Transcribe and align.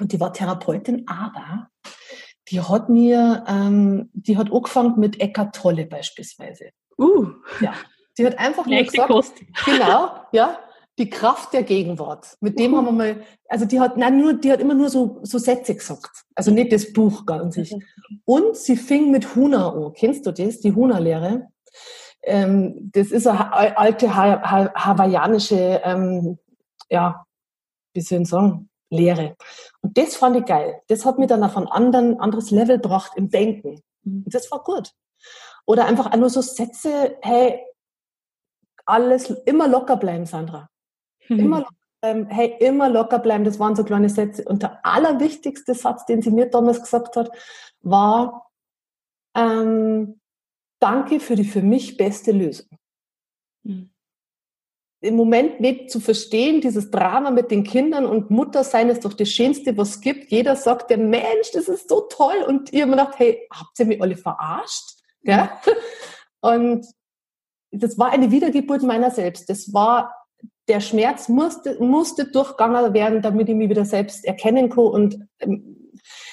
und 0.00 0.12
die 0.12 0.20
war 0.20 0.32
Therapeutin, 0.32 1.06
aber 1.06 1.68
die 2.48 2.60
hat 2.60 2.88
mir, 2.88 3.44
ähm, 3.46 4.10
die 4.12 4.36
hat 4.36 4.52
angefangen 4.52 4.98
mit 4.98 5.20
Eckart 5.20 5.54
Tolle 5.54 5.86
beispielsweise. 5.86 6.70
Uh. 6.98 7.28
Ja. 7.60 7.74
Die 8.18 8.26
hat 8.26 8.38
einfach 8.38 8.66
nur 8.66 8.82
gesagt, 8.82 9.08
Kost. 9.08 9.34
genau, 9.64 10.10
ja, 10.32 10.58
die 10.98 11.08
Kraft 11.08 11.52
der 11.52 11.62
Gegenwart. 11.62 12.36
Mit 12.40 12.58
dem 12.58 12.74
uh. 12.74 12.78
haben 12.78 12.86
wir 12.86 12.92
mal, 12.92 13.22
also 13.48 13.64
die 13.64 13.80
hat, 13.80 13.96
nein, 13.96 14.18
nur, 14.18 14.34
die 14.34 14.50
hat 14.50 14.60
immer 14.60 14.74
nur 14.74 14.90
so, 14.90 15.20
so 15.22 15.38
Sätze 15.38 15.74
gesagt. 15.74 16.24
Also 16.34 16.50
nicht 16.50 16.72
das 16.72 16.92
Buch 16.92 17.24
ganz 17.24 17.54
sich. 17.54 17.74
Und 18.24 18.56
sie 18.56 18.76
fing 18.76 19.10
mit 19.10 19.34
Huna 19.34 19.70
an. 19.70 19.92
Kennst 19.94 20.26
du 20.26 20.32
das? 20.32 20.60
Die 20.60 20.74
Huna-Lehre. 20.74 21.48
Ähm, 22.22 22.90
das 22.92 23.12
ist 23.12 23.26
eine 23.26 23.78
alte 23.78 24.14
ha 24.14 24.42
ha 24.42 24.72
hawaiianische, 24.74 25.80
ähm, 25.84 26.38
ja, 26.90 27.24
wie 27.94 28.00
soll 28.00 28.22
ich 28.22 28.28
sagen, 28.28 28.69
Lehre. 28.90 29.36
Und 29.80 29.96
das 29.96 30.16
fand 30.16 30.36
ich 30.36 30.44
geil. 30.44 30.82
Das 30.88 31.06
hat 31.06 31.18
mir 31.18 31.26
dann 31.26 31.44
auf 31.44 31.56
ein 31.56 31.68
anderen, 31.68 32.20
anderes 32.20 32.50
Level 32.50 32.78
gebracht 32.78 33.12
im 33.16 33.30
Denken. 33.30 33.82
Mhm. 34.02 34.24
Und 34.24 34.34
das 34.34 34.50
war 34.50 34.62
gut. 34.62 34.92
Oder 35.64 35.86
einfach 35.86 36.14
nur 36.16 36.28
so 36.28 36.40
Sätze, 36.40 37.16
hey, 37.22 37.64
alles, 38.84 39.30
immer 39.46 39.68
locker 39.68 39.96
bleiben, 39.96 40.26
Sandra. 40.26 40.68
Mhm. 41.28 41.38
Immer 41.38 41.58
locker 41.60 41.74
bleiben, 42.00 42.26
hey, 42.28 42.56
immer 42.58 42.88
locker 42.88 43.18
bleiben. 43.20 43.44
Das 43.44 43.58
waren 43.58 43.76
so 43.76 43.84
kleine 43.84 44.08
Sätze. 44.08 44.44
Und 44.44 44.62
der 44.62 44.84
allerwichtigste 44.84 45.74
Satz, 45.74 46.04
den 46.06 46.22
sie 46.22 46.30
mir 46.30 46.46
damals 46.46 46.80
gesagt 46.80 47.16
hat, 47.16 47.30
war, 47.80 48.50
ähm, 49.36 50.20
danke 50.80 51.20
für 51.20 51.36
die 51.36 51.44
für 51.44 51.62
mich 51.62 51.96
beste 51.96 52.32
Lösung. 52.32 52.68
Mhm 53.62 53.90
im 55.02 55.16
Moment 55.16 55.60
nicht 55.60 55.90
zu 55.90 55.98
verstehen, 55.98 56.60
dieses 56.60 56.90
Drama 56.90 57.30
mit 57.30 57.50
den 57.50 57.64
Kindern 57.64 58.04
und 58.04 58.30
Mutter 58.30 58.64
sein 58.64 58.90
ist 58.90 59.04
doch 59.04 59.14
das 59.14 59.30
Schönste, 59.30 59.76
was 59.76 59.90
es 59.90 60.00
gibt. 60.00 60.30
Jeder 60.30 60.56
sagt, 60.56 60.90
der 60.90 60.98
Mensch, 60.98 61.52
das 61.54 61.68
ist 61.68 61.88
so 61.88 62.02
toll. 62.02 62.44
Und 62.46 62.72
ihr 62.72 62.82
immer 62.82 62.96
gedacht, 62.96 63.18
hey, 63.18 63.48
habt 63.50 63.78
ihr 63.78 63.86
mich 63.86 64.02
alle 64.02 64.16
verarscht? 64.16 64.98
Ja? 65.22 65.58
Und 66.40 66.86
das 67.70 67.98
war 67.98 68.10
eine 68.10 68.30
Wiedergeburt 68.30 68.82
meiner 68.82 69.10
selbst. 69.10 69.48
Das 69.48 69.72
war, 69.72 70.14
der 70.68 70.80
Schmerz 70.80 71.28
musste, 71.28 71.82
musste 71.82 72.30
durchgegangen 72.30 72.92
werden, 72.92 73.22
damit 73.22 73.48
ich 73.48 73.54
mich 73.54 73.70
wieder 73.70 73.84
selbst 73.84 74.24
erkennen 74.24 74.68
kann 74.68 74.84
und 74.84 75.18
ähm, 75.38 75.92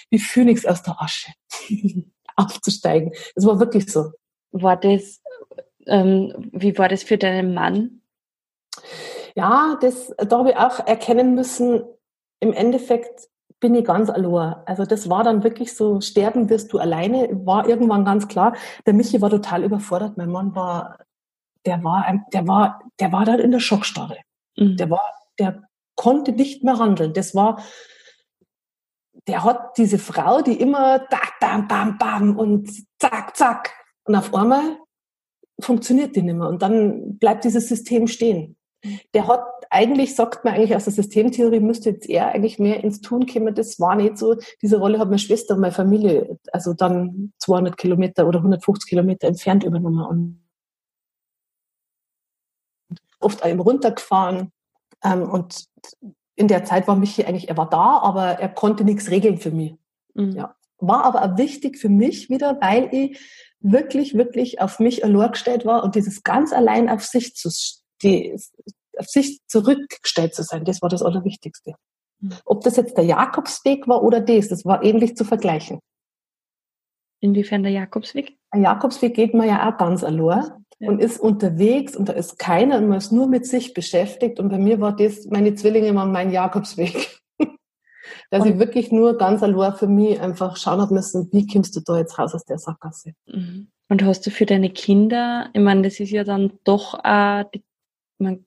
wie 0.10 0.20
Phönix 0.20 0.66
aus 0.66 0.84
der 0.84 1.02
Asche 1.02 1.32
aufzusteigen. 2.36 3.14
Das 3.36 3.46
war 3.46 3.60
wirklich 3.60 3.92
so. 3.92 4.12
War 4.52 4.78
das, 4.78 5.22
ähm, 5.86 6.50
wie 6.54 6.78
war 6.78 6.90
das 6.90 7.04
für 7.04 7.18
deinen 7.18 7.54
Mann? 7.54 8.02
Ja, 9.36 9.78
das, 9.82 10.14
da 10.18 10.40
habe 10.40 10.52
ich 10.52 10.58
auch 10.58 10.86
erkennen 10.88 11.36
müssen, 11.36 11.84
im 12.40 12.54
Endeffekt 12.54 13.30
bin 13.60 13.74
ich 13.76 13.86
ganz 13.86 14.10
allein. 14.10 14.56
Also 14.66 14.86
das 14.86 15.10
war 15.10 15.24
dann 15.24 15.44
wirklich 15.44 15.76
so, 15.76 16.00
sterben 16.02 16.50
wirst 16.50 16.72
du 16.74 16.80
alleine, 16.80 17.30
war 17.46 17.68
irgendwann 17.68 18.06
ganz 18.06 18.28
klar. 18.28 18.56
Der 18.86 18.94
Michi 18.94 19.22
war 19.22 19.30
total 19.30 19.64
überfordert. 19.64 20.18
Mein 20.18 20.30
Mann 20.30 20.56
war, 20.56 21.00
der 21.66 21.84
war, 21.84 22.06
der 22.34 22.48
war, 22.48 22.80
der 23.00 23.12
war 23.12 23.26
dann 23.26 23.40
in 23.40 23.52
der 23.52 23.60
Schockstarre. 23.60 24.18
Mhm. 24.58 24.78
Der 24.78 24.90
war, 24.90 25.02
der 25.40 25.64
konnte 25.96 26.32
nicht 26.32 26.64
mehr 26.64 26.78
handeln. 26.78 27.14
Das 27.14 27.34
war, 27.34 27.64
der 29.28 29.44
hat 29.44 29.78
diese 29.78 29.98
Frau, 29.98 30.42
die 30.42 30.60
immer 30.60 31.00
da, 31.00 31.20
bam, 31.40 31.68
bam, 31.68 31.98
bam 31.98 32.38
und 32.38 32.70
zack, 33.00 33.36
zack. 33.36 33.74
Und 34.04 34.16
auf 34.16 34.34
einmal 34.34 34.78
funktioniert 35.60 36.16
die 36.16 36.22
nicht 36.22 36.36
mehr. 36.36 36.48
Und 36.48 36.62
dann 36.62 37.18
bleibt 37.18 37.44
dieses 37.44 37.68
System 37.68 38.08
stehen 38.08 38.57
der 39.14 39.28
hat 39.28 39.44
eigentlich, 39.70 40.16
sagt 40.16 40.46
man 40.46 40.54
eigentlich 40.54 40.76
aus 40.76 40.86
der 40.86 40.94
Systemtheorie, 40.94 41.60
müsste 41.60 41.92
jetzt 41.92 42.10
er 42.10 42.30
eigentlich 42.30 42.60
mehr 42.60 42.84
ins 42.84 43.02
Tun 43.02 43.26
kommen. 43.26 43.54
Das 43.54 43.80
war 43.80 43.96
nicht 43.96 44.18
so. 44.18 44.36
Diese 44.62 44.78
Rolle 44.78 45.00
hat 45.00 45.08
meine 45.08 45.20
Schwester 45.20 45.56
und 45.56 45.62
meine 45.62 45.74
Familie, 45.74 46.38
also 46.52 46.74
dann 46.74 47.34
200 47.40 47.78
Kilometer 47.78 48.28
oder 48.28 48.40
150 48.40 48.90
Kilometer 48.90 49.28
entfernt 49.28 49.64
übernommen 49.64 50.06
und 50.06 50.48
oft 53.20 53.44
einem 53.44 53.60
runtergefahren. 53.60 54.52
Ähm, 55.04 55.30
und 55.30 55.66
in 56.36 56.48
der 56.48 56.66
Zeit 56.66 56.88
war 56.88 56.96
Michi 56.96 57.26
eigentlich, 57.26 57.50
er 57.50 57.58
war 57.58 57.70
da, 57.70 58.00
aber 58.00 58.40
er 58.40 58.50
konnte 58.50 58.84
nichts 58.84 59.10
regeln 59.10 59.38
für 59.38 59.52
mich. 59.52 59.76
Mhm. 60.14 60.32
Ja. 60.32 60.56
War 60.80 61.04
aber 61.06 61.24
auch 61.24 61.38
wichtig 61.38 61.78
für 61.78 61.90
mich 61.90 62.30
wieder, 62.30 62.60
weil 62.62 62.90
ich 62.92 63.20
wirklich, 63.60 64.14
wirklich 64.14 64.62
auf 64.62 64.80
mich 64.80 65.04
allein 65.04 65.32
gestellt 65.32 65.66
war 65.66 65.84
und 65.84 65.96
dieses 65.96 66.24
ganz 66.24 66.54
allein 66.54 66.90
auf 66.90 67.04
sich 67.04 67.36
zu 67.36 67.50
die, 68.04 68.40
auf 69.00 69.08
sich 69.08 69.40
zurückgestellt 69.48 70.36
zu 70.36 70.44
sein, 70.44 70.66
das 70.66 70.82
war 70.82 70.90
das 70.90 71.04
Allerwichtigste. 71.04 71.76
Hm. 72.22 72.34
Ob 72.46 72.64
das 72.64 72.78
jetzt 72.78 72.98
der 72.98 73.06
Jakobsweg 73.06 73.88
war 73.88 74.04
oder 74.04 74.22
das, 74.22 74.50
das 74.50 74.66
war 74.66 74.84
ähnlich 74.84 75.16
zu 75.16 75.24
vergleichen. 75.24 75.80
Inwiefern 77.20 77.64
der 77.64 77.72
Jakobsweg? 77.72 78.38
Ein 78.52 78.64
Jakobsweg 78.64 79.16
geht 79.16 79.34
man 79.34 79.48
ja 79.48 79.70
auch 79.70 79.78
ganz 79.78 80.04
allein 80.04 80.44
ja. 80.80 80.90
und 80.90 81.00
ist 81.00 81.20
unterwegs 81.20 81.96
und 81.96 82.10
da 82.10 82.14
ist 82.14 82.38
keiner 82.38 82.78
und 82.78 82.88
man 82.88 83.00
ist 83.00 83.12
nur 83.12 83.28
mit 83.28 83.46
sich 83.46 83.74
beschäftigt. 83.74 84.40
Und 84.40 84.50
bei 84.50 84.60
mir 84.60 84.80
war 84.80 84.96
das, 84.96 85.26
meine 85.26 85.56
Zwillinge 85.56 85.94
waren 85.96 86.12
mein 86.12 86.32
Jakobsweg. 86.32 87.20
Dass 88.30 88.44
und 88.44 88.52
ich 88.52 88.60
wirklich 88.60 88.92
nur 88.92 89.18
ganz 89.18 89.42
allein 89.42 89.76
für 89.76 89.88
mich 89.88 90.20
einfach 90.20 90.58
schauen 90.58 90.80
habe 90.80 90.94
müssen, 90.94 91.30
wie 91.32 91.48
kommst 91.48 91.76
du 91.76 91.82
da 91.82 91.98
jetzt 91.98 92.20
raus 92.20 92.36
aus 92.36 92.46
der 92.46 92.60
Sackgasse. 92.60 93.14
Mhm. 93.26 93.72
Und 93.90 94.04
hast 94.04 94.26
du 94.28 94.32
für 94.32 94.46
deine 94.46 94.70
Kinder, 94.70 95.50
ich 95.54 95.62
meine, 95.62 95.84
das 95.84 96.00
ist 96.00 96.12
ja 96.12 96.24
dann 96.24 96.60
doch 96.66 97.00
äh, 97.04 97.46
die 97.54 97.64
man, 98.20 98.46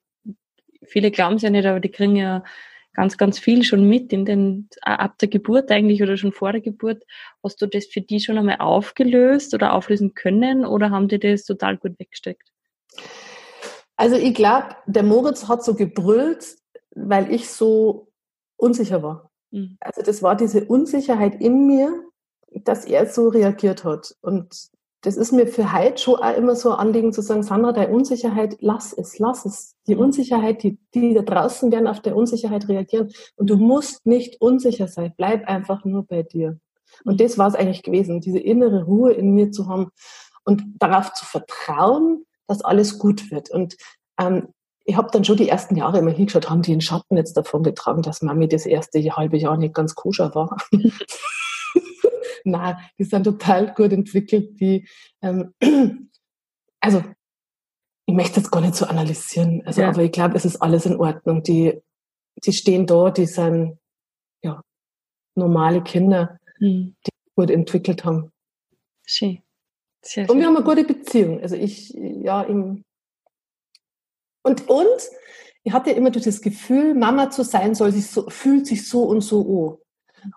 viele 0.84 1.10
glauben 1.10 1.36
es 1.36 1.42
ja 1.42 1.50
nicht, 1.50 1.66
aber 1.66 1.80
die 1.80 1.90
kriegen 1.90 2.16
ja 2.16 2.42
ganz, 2.92 3.16
ganz 3.16 3.38
viel 3.38 3.62
schon 3.62 3.88
mit 3.88 4.12
in 4.12 4.24
den, 4.24 4.68
ab 4.82 5.18
der 5.18 5.28
Geburt 5.28 5.70
eigentlich 5.70 6.02
oder 6.02 6.16
schon 6.16 6.32
vor 6.32 6.52
der 6.52 6.60
Geburt. 6.60 7.04
Hast 7.42 7.62
du 7.62 7.66
das 7.66 7.86
für 7.86 8.00
die 8.00 8.20
schon 8.20 8.38
einmal 8.38 8.56
aufgelöst 8.58 9.54
oder 9.54 9.74
auflösen 9.74 10.14
können 10.14 10.64
oder 10.64 10.90
haben 10.90 11.08
die 11.08 11.18
das 11.18 11.44
total 11.44 11.76
gut 11.76 11.98
weggesteckt? 11.98 12.50
Also 13.96 14.16
ich 14.16 14.34
glaube, 14.34 14.76
der 14.86 15.02
Moritz 15.02 15.46
hat 15.46 15.62
so 15.64 15.74
gebrüllt, 15.74 16.56
weil 16.94 17.32
ich 17.32 17.48
so 17.48 18.08
unsicher 18.56 19.02
war. 19.02 19.30
Mhm. 19.50 19.76
Also 19.80 20.02
das 20.02 20.22
war 20.22 20.36
diese 20.36 20.64
Unsicherheit 20.64 21.40
in 21.40 21.66
mir, 21.66 22.04
dass 22.50 22.84
er 22.84 23.06
so 23.06 23.28
reagiert 23.28 23.84
hat. 23.84 24.14
Und 24.20 24.70
das 25.02 25.16
ist 25.16 25.32
mir 25.32 25.46
für 25.46 25.72
heute 25.72 26.00
schon 26.00 26.16
auch 26.16 26.36
immer 26.36 26.54
so 26.54 26.72
ein 26.72 26.78
Anliegen 26.78 27.12
zu 27.12 27.22
sagen, 27.22 27.42
Sandra, 27.42 27.72
deine 27.72 27.92
Unsicherheit, 27.92 28.56
lass 28.60 28.92
es, 28.92 29.18
lass 29.18 29.46
es. 29.46 29.74
Die 29.86 29.94
mhm. 29.94 30.02
Unsicherheit, 30.02 30.62
die, 30.62 30.78
die 30.94 31.14
da 31.14 31.22
draußen 31.22 31.72
werden 31.72 31.86
auf 31.86 32.00
der 32.00 32.16
Unsicherheit 32.16 32.68
reagieren. 32.68 33.10
Und 33.36 33.48
du 33.48 33.56
musst 33.56 34.04
nicht 34.04 34.40
unsicher 34.40 34.88
sein. 34.88 35.14
Bleib 35.16 35.48
einfach 35.48 35.84
nur 35.84 36.04
bei 36.04 36.22
dir. 36.22 36.58
Und 37.04 37.14
mhm. 37.14 37.16
das 37.18 37.38
war 37.38 37.48
es 37.48 37.54
eigentlich 37.54 37.82
gewesen, 37.82 38.20
diese 38.20 38.38
innere 38.38 38.84
Ruhe 38.84 39.12
in 39.12 39.32
mir 39.32 39.50
zu 39.50 39.68
haben 39.68 39.90
und 40.44 40.62
darauf 40.78 41.12
zu 41.14 41.24
vertrauen, 41.24 42.24
dass 42.46 42.62
alles 42.62 42.98
gut 42.98 43.30
wird. 43.30 43.50
Und 43.50 43.76
ähm, 44.18 44.48
ich 44.84 44.96
habe 44.96 45.08
dann 45.12 45.24
schon 45.24 45.36
die 45.36 45.48
ersten 45.48 45.76
Jahre 45.76 45.98
immer 45.98 46.10
hingeschaut, 46.10 46.50
haben 46.50 46.62
die 46.62 46.72
einen 46.72 46.80
Schatten 46.80 47.16
jetzt 47.16 47.36
davon 47.36 47.62
getragen, 47.62 48.02
dass 48.02 48.22
Mami 48.22 48.48
das 48.48 48.66
erste 48.66 49.00
halbe 49.00 49.38
Jahr 49.38 49.56
nicht 49.56 49.74
ganz 49.74 49.94
koscher 49.94 50.34
war. 50.34 50.56
Nein, 52.44 52.76
die 52.98 53.04
sind 53.04 53.24
total 53.24 53.74
gut 53.74 53.92
entwickelt. 53.92 54.60
Die, 54.60 54.88
ähm, 55.22 55.54
also 56.80 57.04
ich 58.06 58.14
möchte 58.14 58.40
das 58.40 58.50
gar 58.50 58.60
nicht 58.60 58.74
so 58.74 58.86
analysieren. 58.86 59.62
Also, 59.64 59.82
ja. 59.82 59.88
aber 59.88 60.02
ich 60.02 60.12
glaube, 60.12 60.36
es 60.36 60.44
ist 60.44 60.56
alles 60.56 60.86
in 60.86 60.96
Ordnung. 60.96 61.42
Die, 61.42 61.80
die 62.44 62.52
stehen 62.52 62.86
da, 62.86 63.10
die 63.10 63.26
sind 63.26 63.78
ja 64.42 64.60
normale 65.36 65.82
Kinder, 65.82 66.38
mhm. 66.58 66.96
die 67.06 67.10
gut 67.36 67.50
entwickelt 67.50 68.04
haben. 68.04 68.32
Schön. 69.06 69.42
Sehr 70.02 70.28
und 70.30 70.38
wir 70.38 70.46
haben 70.46 70.56
eine 70.56 70.64
gute 70.64 70.84
Beziehung. 70.84 71.40
Also 71.40 71.56
ich, 71.56 71.90
ja, 71.90 72.42
im 72.42 72.84
und, 74.42 74.68
und 74.68 75.10
ich 75.62 75.72
hatte 75.72 75.90
immer 75.90 76.10
das 76.10 76.40
Gefühl, 76.40 76.94
Mama 76.94 77.30
zu 77.30 77.44
sein 77.44 77.74
soll 77.74 77.92
sich 77.92 78.06
so, 78.06 78.28
fühlt 78.30 78.66
sich 78.66 78.88
so 78.88 79.02
und 79.04 79.20
so 79.20 79.42
an. 79.42 79.78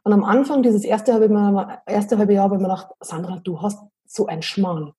Und 0.04 0.14
am 0.14 0.24
Anfang, 0.24 0.64
dieses 0.64 0.84
erste 0.84 1.14
halbe, 1.14 1.34
Jahr, 1.34 1.84
erste 1.86 2.18
halbe 2.18 2.34
Jahr, 2.34 2.46
habe 2.46 2.56
ich 2.56 2.62
mir 2.62 2.68
gedacht, 2.68 2.88
Sandra, 3.00 3.40
du 3.40 3.62
hast 3.62 3.80
so 4.06 4.28
ein 4.28 4.42
Schmarrn. 4.42 4.94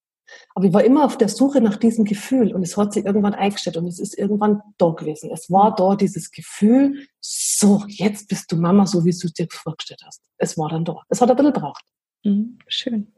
Aber 0.55 0.65
ich 0.65 0.73
war 0.73 0.85
immer 0.85 1.05
auf 1.05 1.19
der 1.19 1.29
Suche 1.29 1.61
nach 1.61 1.77
diesem 1.77 2.05
Gefühl 2.05 2.55
und 2.55 2.63
es 2.63 2.77
hat 2.77 2.93
sich 2.93 3.05
irgendwann 3.05 3.35
eingestellt 3.35 3.77
und 3.77 3.87
es 3.87 3.99
ist 3.99 4.17
irgendwann 4.17 4.63
da 4.79 4.91
gewesen. 4.91 5.31
Es 5.33 5.51
war 5.51 5.75
da 5.75 5.97
dieses 5.97 6.31
Gefühl, 6.31 7.07
so, 7.21 7.85
jetzt 7.89 8.29
bist 8.29 8.51
du 8.51 8.57
Mama, 8.57 8.87
so 8.87 9.05
wie 9.05 9.11
du 9.11 9.27
es 9.27 9.33
dir 9.33 9.47
vorgestellt 9.51 10.03
hast. 10.05 10.23
Es 10.39 10.57
war 10.57 10.69
dann 10.69 10.85
da. 10.85 11.03
Es 11.09 11.21
hat 11.21 11.31
ein 11.31 11.37
bisschen 11.37 11.53
gebraucht. 11.53 11.85
Mhm, 12.25 12.59
schön. 12.69 13.13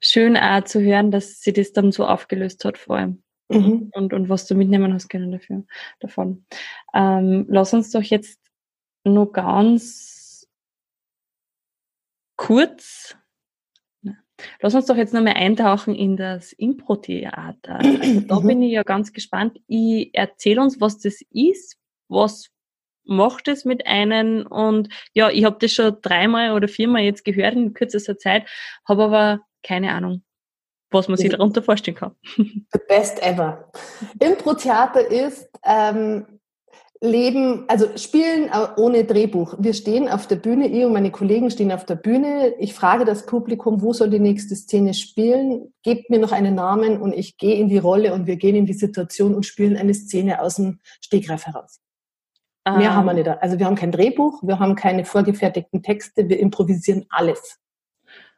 Schön 0.00 0.36
auch 0.36 0.64
zu 0.64 0.80
hören, 0.80 1.10
dass 1.10 1.40
sie 1.40 1.52
das 1.52 1.72
dann 1.72 1.90
so 1.90 2.06
aufgelöst 2.06 2.64
hat 2.64 2.78
vor 2.78 2.96
allem. 2.96 3.22
Mhm. 3.48 3.90
Und, 3.92 4.12
und 4.12 4.28
was 4.28 4.46
du 4.46 4.54
mitnehmen 4.54 4.92
hast 4.92 5.08
können 5.08 5.32
dafür, 5.32 5.64
davon. 6.00 6.44
Ähm, 6.94 7.46
lass 7.48 7.72
uns 7.72 7.90
doch 7.90 8.02
jetzt 8.02 8.40
nur 9.04 9.32
ganz 9.32 10.15
kurz, 12.36 13.16
lass 14.60 14.74
uns 14.74 14.86
doch 14.86 14.96
jetzt 14.96 15.14
nochmal 15.14 15.34
eintauchen 15.34 15.94
in 15.94 16.16
das 16.16 16.52
Impro-Theater. 16.52 17.78
Also 17.78 18.20
da 18.20 18.40
mhm. 18.40 18.46
bin 18.46 18.62
ich 18.62 18.72
ja 18.72 18.82
ganz 18.82 19.12
gespannt. 19.12 19.60
Ich 19.66 20.10
erzähle 20.14 20.62
uns, 20.62 20.80
was 20.80 20.98
das 20.98 21.20
ist, 21.30 21.76
was 22.08 22.50
macht 23.04 23.48
es 23.48 23.64
mit 23.64 23.86
einem 23.86 24.46
und 24.46 24.88
ja, 25.12 25.30
ich 25.30 25.44
habe 25.44 25.56
das 25.60 25.72
schon 25.72 25.96
dreimal 26.02 26.52
oder 26.52 26.68
viermal 26.68 27.02
jetzt 27.02 27.24
gehört 27.24 27.54
in 27.54 27.72
kürzester 27.72 28.18
Zeit, 28.18 28.48
habe 28.86 29.04
aber 29.04 29.40
keine 29.62 29.92
Ahnung, 29.92 30.24
was 30.90 31.08
man 31.08 31.16
sich 31.16 31.30
darunter 31.30 31.62
vorstellen 31.62 31.96
kann. 31.96 32.16
The 32.36 32.80
best 32.88 33.22
ever. 33.22 33.70
Impro-Theater 34.18 35.08
ist 35.08 35.48
ähm, 35.64 36.35
Leben, 37.00 37.64
also 37.68 37.96
spielen 37.96 38.50
ohne 38.76 39.04
Drehbuch. 39.04 39.54
Wir 39.58 39.74
stehen 39.74 40.08
auf 40.08 40.26
der 40.26 40.36
Bühne, 40.36 40.68
ich 40.68 40.84
und 40.84 40.92
meine 40.92 41.10
Kollegen 41.10 41.50
stehen 41.50 41.70
auf 41.70 41.84
der 41.84 41.96
Bühne. 41.96 42.54
Ich 42.58 42.74
frage 42.74 43.04
das 43.04 43.26
Publikum, 43.26 43.82
wo 43.82 43.92
soll 43.92 44.08
die 44.08 44.18
nächste 44.18 44.56
Szene 44.56 44.94
spielen? 44.94 45.74
Gebt 45.82 46.08
mir 46.10 46.18
noch 46.18 46.32
einen 46.32 46.54
Namen 46.54 47.00
und 47.00 47.12
ich 47.12 47.36
gehe 47.36 47.56
in 47.56 47.68
die 47.68 47.78
Rolle 47.78 48.14
und 48.14 48.26
wir 48.26 48.36
gehen 48.36 48.56
in 48.56 48.66
die 48.66 48.72
Situation 48.72 49.34
und 49.34 49.44
spielen 49.44 49.76
eine 49.76 49.94
Szene 49.94 50.40
aus 50.40 50.56
dem 50.56 50.80
Stegreif 51.00 51.46
heraus. 51.46 51.80
Ah. 52.64 52.78
Mehr 52.78 52.94
haben 52.94 53.06
wir 53.06 53.12
nicht. 53.12 53.28
Also 53.28 53.58
wir 53.58 53.66
haben 53.66 53.76
kein 53.76 53.92
Drehbuch, 53.92 54.42
wir 54.42 54.58
haben 54.58 54.74
keine 54.74 55.04
vorgefertigten 55.04 55.82
Texte, 55.82 56.28
wir 56.28 56.40
improvisieren 56.40 57.06
alles. 57.10 57.58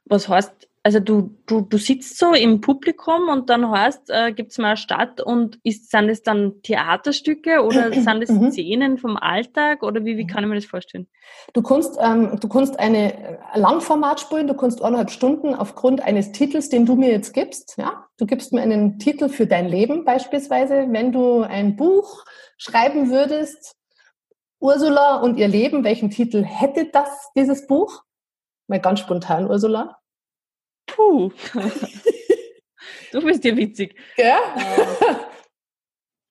Was 0.04 0.28
heißt 0.28 0.67
also 0.82 1.00
du, 1.00 1.36
du, 1.46 1.62
du 1.62 1.76
sitzt 1.76 2.18
so 2.18 2.32
im 2.32 2.60
Publikum 2.60 3.28
und 3.28 3.50
dann 3.50 3.70
heißt, 3.70 4.10
äh, 4.10 4.32
gibt 4.32 4.52
es 4.52 4.58
mal 4.58 4.68
eine 4.68 4.76
Stadt 4.76 5.20
und 5.20 5.58
ist, 5.62 5.90
sind 5.90 6.08
es 6.08 6.22
dann 6.22 6.62
Theaterstücke 6.62 7.62
oder 7.62 7.92
sind 7.92 8.22
es 8.22 8.30
mhm. 8.30 8.50
Szenen 8.50 8.98
vom 8.98 9.16
Alltag 9.16 9.82
oder 9.82 10.04
wie, 10.04 10.16
wie 10.16 10.26
kann 10.26 10.44
ich 10.44 10.48
mir 10.48 10.54
das 10.54 10.64
vorstellen? 10.64 11.08
Du 11.52 11.62
kannst, 11.62 11.98
ähm, 12.00 12.38
du 12.40 12.48
kannst 12.48 12.78
eine 12.78 13.12
äh, 13.12 13.38
Langformat 13.54 14.20
spielen, 14.20 14.46
du 14.46 14.54
kannst 14.54 14.82
eineinhalb 14.82 15.10
Stunden 15.10 15.54
aufgrund 15.54 16.00
eines 16.00 16.32
Titels, 16.32 16.68
den 16.68 16.86
du 16.86 16.94
mir 16.94 17.10
jetzt 17.10 17.34
gibst. 17.34 17.76
Ja? 17.76 18.06
Du 18.16 18.26
gibst 18.26 18.52
mir 18.52 18.62
einen 18.62 18.98
Titel 18.98 19.28
für 19.28 19.46
dein 19.46 19.68
Leben 19.68 20.04
beispielsweise. 20.04 20.86
Wenn 20.88 21.12
du 21.12 21.42
ein 21.42 21.76
Buch 21.76 22.24
schreiben 22.56 23.10
würdest, 23.10 23.76
Ursula 24.60 25.16
und 25.16 25.36
ihr 25.36 25.48
Leben, 25.48 25.84
welchen 25.84 26.10
Titel 26.10 26.42
hätte 26.42 26.86
das, 26.92 27.30
dieses 27.36 27.66
Buch? 27.66 28.02
Mal 28.66 28.80
ganz 28.80 29.00
spontan, 29.00 29.48
Ursula. 29.48 29.98
Puh. 30.88 31.30
du 33.12 33.22
bist 33.22 33.44
ja 33.44 33.56
witzig. 33.56 33.94
Ja? 34.16 34.38
Uh, 34.56 35.14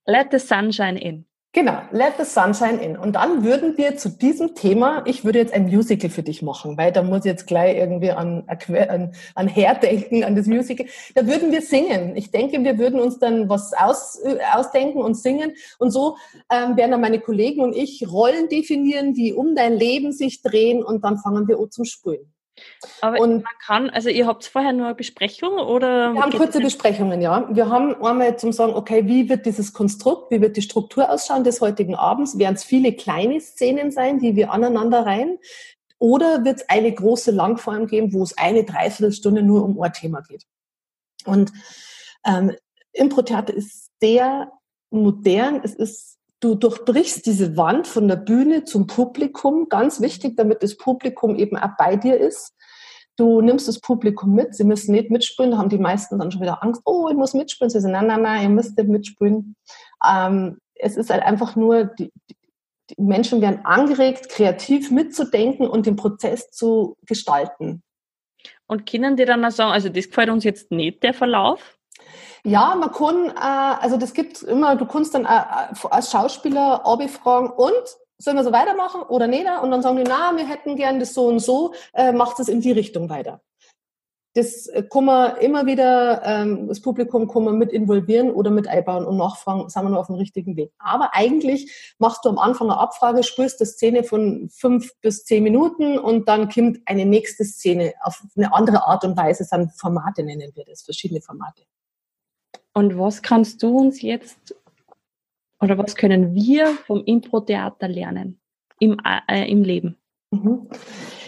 let 0.05 0.27
the 0.31 0.39
sunshine 0.39 0.97
in. 0.97 1.25
Genau, 1.57 1.81
let 1.91 2.13
the 2.19 2.23
sunshine 2.23 2.77
in. 2.77 2.95
Und 2.95 3.13
dann 3.13 3.43
würden 3.43 3.79
wir 3.79 3.97
zu 3.97 4.09
diesem 4.09 4.53
Thema, 4.53 5.01
ich 5.07 5.25
würde 5.25 5.39
jetzt 5.39 5.53
ein 5.53 5.65
Musical 5.65 6.11
für 6.11 6.21
dich 6.21 6.43
machen, 6.43 6.77
weil 6.77 6.91
da 6.91 7.01
muss 7.01 7.21
ich 7.21 7.31
jetzt 7.31 7.47
gleich 7.47 7.77
irgendwie 7.77 8.11
an, 8.11 8.43
an, 8.47 9.13
an 9.33 9.47
Her 9.47 9.73
denken, 9.73 10.23
an 10.23 10.35
das 10.35 10.45
Musical. 10.45 10.85
Da 11.15 11.25
würden 11.25 11.51
wir 11.51 11.63
singen. 11.63 12.15
Ich 12.15 12.29
denke, 12.29 12.63
wir 12.63 12.77
würden 12.77 12.99
uns 12.99 13.17
dann 13.17 13.49
was 13.49 13.73
aus, 13.73 14.19
ausdenken 14.53 14.99
und 14.99 15.15
singen. 15.15 15.53
Und 15.79 15.89
so 15.89 16.17
ähm, 16.51 16.77
werden 16.77 16.91
dann 16.91 17.01
meine 17.01 17.19
Kollegen 17.19 17.61
und 17.61 17.75
ich 17.75 18.05
Rollen 18.07 18.49
definieren, 18.49 19.15
die 19.15 19.33
um 19.33 19.55
dein 19.55 19.73
Leben 19.73 20.11
sich 20.11 20.43
drehen 20.43 20.83
und 20.83 21.03
dann 21.03 21.17
fangen 21.17 21.47
wir 21.47 21.57
an 21.59 21.71
zum 21.71 21.85
Spielen. 21.85 22.31
Aber 23.01 23.19
und 23.19 23.43
man 23.43 23.53
kann, 23.65 23.89
also 23.89 24.09
ihr 24.09 24.27
habt 24.27 24.45
vorher 24.45 24.73
nur 24.73 24.87
eine 24.87 24.95
Besprechung 24.95 25.53
oder? 25.53 26.13
Wir 26.13 26.21
haben 26.21 26.31
kurze 26.31 26.59
Besprechungen, 26.59 27.21
ja. 27.21 27.47
Wir 27.51 27.69
haben 27.69 27.95
einmal 28.03 28.37
zum 28.37 28.51
sagen, 28.51 28.73
okay, 28.73 29.07
wie 29.07 29.29
wird 29.29 29.45
dieses 29.45 29.73
Konstrukt, 29.73 30.31
wie 30.31 30.41
wird 30.41 30.57
die 30.57 30.61
Struktur 30.61 31.09
ausschauen 31.09 31.43
des 31.43 31.61
heutigen 31.61 31.95
Abends? 31.95 32.37
Werden 32.37 32.55
es 32.55 32.63
viele 32.63 32.93
kleine 32.93 33.39
Szenen 33.39 33.91
sein, 33.91 34.19
die 34.19 34.35
wir 34.35 34.51
aneinander 34.51 35.05
reihen? 35.05 35.39
Oder 35.99 36.45
wird 36.45 36.57
es 36.57 36.69
eine 36.69 36.91
große 36.91 37.31
Langform 37.31 37.87
geben, 37.87 38.13
wo 38.13 38.23
es 38.23 38.37
eine 38.37 38.63
Dreiviertelstunde 38.63 39.41
nur 39.41 39.63
um 39.63 39.81
ein 39.81 39.93
Thema 39.93 40.21
geht? 40.21 40.45
Und 41.25 41.51
ähm, 42.25 42.55
Impro-Theater 42.93 43.53
ist 43.53 43.91
sehr 43.99 44.51
modern. 44.89 45.61
Es 45.63 45.73
ist 45.73 46.16
Du 46.39 46.53
durchbrichst 46.55 47.25
diese 47.25 47.57
Wand 47.57 47.87
von 47.87 48.07
der 48.07 48.15
Bühne 48.15 48.63
zum 48.63 48.85
Publikum, 48.85 49.69
ganz 49.69 50.01
wichtig, 50.01 50.37
damit 50.37 50.61
das 50.61 50.77
Publikum 50.77 51.35
eben 51.35 51.57
auch 51.57 51.71
bei 51.77 51.95
dir 51.95 52.17
ist. 52.17 52.53
Du 53.15 53.41
nimmst 53.41 53.67
das 53.67 53.79
Publikum 53.79 54.35
mit, 54.35 54.53
sie 54.53 54.63
müssen 54.63 54.91
nicht 54.91 55.09
mitspielen, 55.09 55.51
da 55.51 55.57
haben 55.57 55.69
die 55.69 55.79
meisten 55.79 56.19
dann 56.19 56.31
schon 56.31 56.41
wieder 56.41 56.61
Angst, 56.61 56.83
oh, 56.85 57.07
ich 57.09 57.15
muss 57.15 57.33
mitspielen. 57.33 57.71
Sie 57.71 57.79
sagen, 57.81 57.93
nein, 57.93 58.05
nein, 58.05 58.21
nein, 58.21 58.43
ihr 58.43 58.49
müsst 58.49 58.77
nicht 58.77 58.89
mitspielen. 58.89 59.55
Ähm, 60.07 60.59
es 60.75 60.95
ist 60.95 61.09
halt 61.09 61.23
einfach 61.23 61.55
nur, 61.55 61.85
die, 61.85 62.11
die 62.29 63.01
Menschen 63.01 63.41
werden 63.41 63.65
angeregt, 63.65 64.29
kreativ 64.29 64.91
mitzudenken 64.91 65.67
und 65.67 65.87
den 65.87 65.95
Prozess 65.95 66.51
zu 66.51 66.95
gestalten. 67.07 67.81
Und 68.67 68.89
können 68.89 69.15
die 69.15 69.25
dann 69.25 69.43
auch 69.43 69.51
sagen, 69.51 69.71
also 69.71 69.89
das 69.89 70.07
gefällt 70.07 70.29
uns 70.29 70.43
jetzt 70.43 70.71
nicht, 70.71 71.01
der 71.01 71.15
Verlauf? 71.15 71.76
Ja, 72.43 72.75
man 72.75 72.91
kann, 72.91 73.29
äh, 73.29 73.81
also 73.81 73.97
das 73.97 74.13
gibt 74.13 74.41
immer, 74.43 74.75
du 74.75 74.85
kannst 74.85 75.13
dann 75.13 75.25
äh, 75.25 75.27
äh 75.27 75.87
als 75.89 76.11
Schauspieler 76.11 76.85
Abi 76.85 77.07
fragen, 77.07 77.49
und 77.49 77.73
sollen 78.17 78.37
wir 78.37 78.43
so 78.43 78.51
weitermachen 78.51 79.01
oder 79.03 79.27
nicht? 79.27 79.45
Und 79.61 79.71
dann 79.71 79.81
sagen 79.81 79.97
die, 79.97 80.03
na, 80.03 80.35
wir 80.35 80.47
hätten 80.47 80.75
gern 80.75 80.99
das 80.99 81.13
so 81.13 81.27
und 81.27 81.39
so, 81.39 81.73
macht 82.13 82.39
es 82.39 82.47
in 82.47 82.61
die 82.61 82.71
Richtung 82.71 83.11
weiter. 83.11 83.41
Das 84.37 84.69
kann 84.91 85.05
man 85.05 85.37
immer 85.37 85.65
wieder, 85.65 86.21
ähm, 86.23 86.67
das 86.67 86.79
Publikum 86.79 87.27
kann 87.27 87.43
man 87.43 87.57
mit 87.57 87.71
involvieren 87.71 88.29
oder 88.29 88.51
mit 88.51 88.67
einbauen 88.67 89.03
und 89.03 89.17
nachfragen, 89.17 89.67
sind 89.67 89.81
wir 89.81 89.89
noch 89.89 90.01
auf 90.01 90.07
dem 90.07 90.15
richtigen 90.15 90.55
Weg. 90.55 90.71
Aber 90.77 91.15
eigentlich 91.15 91.95
machst 91.97 92.23
du 92.23 92.29
am 92.29 92.37
Anfang 92.37 92.69
eine 92.69 92.79
Abfrage, 92.79 93.23
spürst 93.23 93.59
die 93.59 93.65
Szene 93.65 94.03
von 94.03 94.47
fünf 94.51 94.91
bis 95.01 95.25
zehn 95.25 95.41
Minuten 95.41 95.97
und 95.97 96.29
dann 96.29 96.49
kommt 96.49 96.81
eine 96.85 97.07
nächste 97.07 97.45
Szene 97.45 97.95
auf 98.03 98.21
eine 98.35 98.53
andere 98.53 98.85
Art 98.85 99.03
und 99.05 99.17
Weise, 99.17 99.47
dann 99.49 99.71
Formate 99.71 100.21
nennen 100.21 100.51
wir 100.53 100.65
das, 100.65 100.83
verschiedene 100.83 101.21
Formate. 101.21 101.63
Und 102.77 102.95
was 102.99 103.23
kannst 103.23 103.63
du 103.63 103.75
uns 103.75 104.03
jetzt 104.03 104.55
oder 105.59 105.79
was 105.79 105.95
können 105.95 106.35
wir 106.35 106.67
vom 106.85 107.03
Impro-Theater 107.03 107.87
lernen 107.87 108.39
im, 108.79 108.97
äh, 109.27 109.49
im 109.51 109.63
Leben? 109.63 109.97
Mhm. 110.29 110.67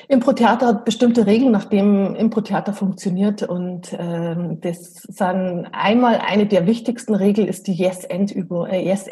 Impro-Theater 0.09 0.67
hat 0.67 0.85
bestimmte 0.85 1.25
Regeln, 1.25 1.51
nach 1.51 1.65
denen 1.65 2.15
Impro-Theater 2.15 2.73
funktioniert. 2.73 3.41
Und 3.41 3.97
ähm, 3.97 4.61
das 4.61 4.93
sind 4.93 5.65
einmal 5.71 6.19
eine 6.23 6.45
der 6.45 6.67
wichtigsten 6.67 7.15
Regeln 7.15 7.47
ist 7.47 7.65
die 7.65 7.73
Yes-End-Regel. 7.73 8.67
Äh, 8.69 8.85
yes 8.85 9.09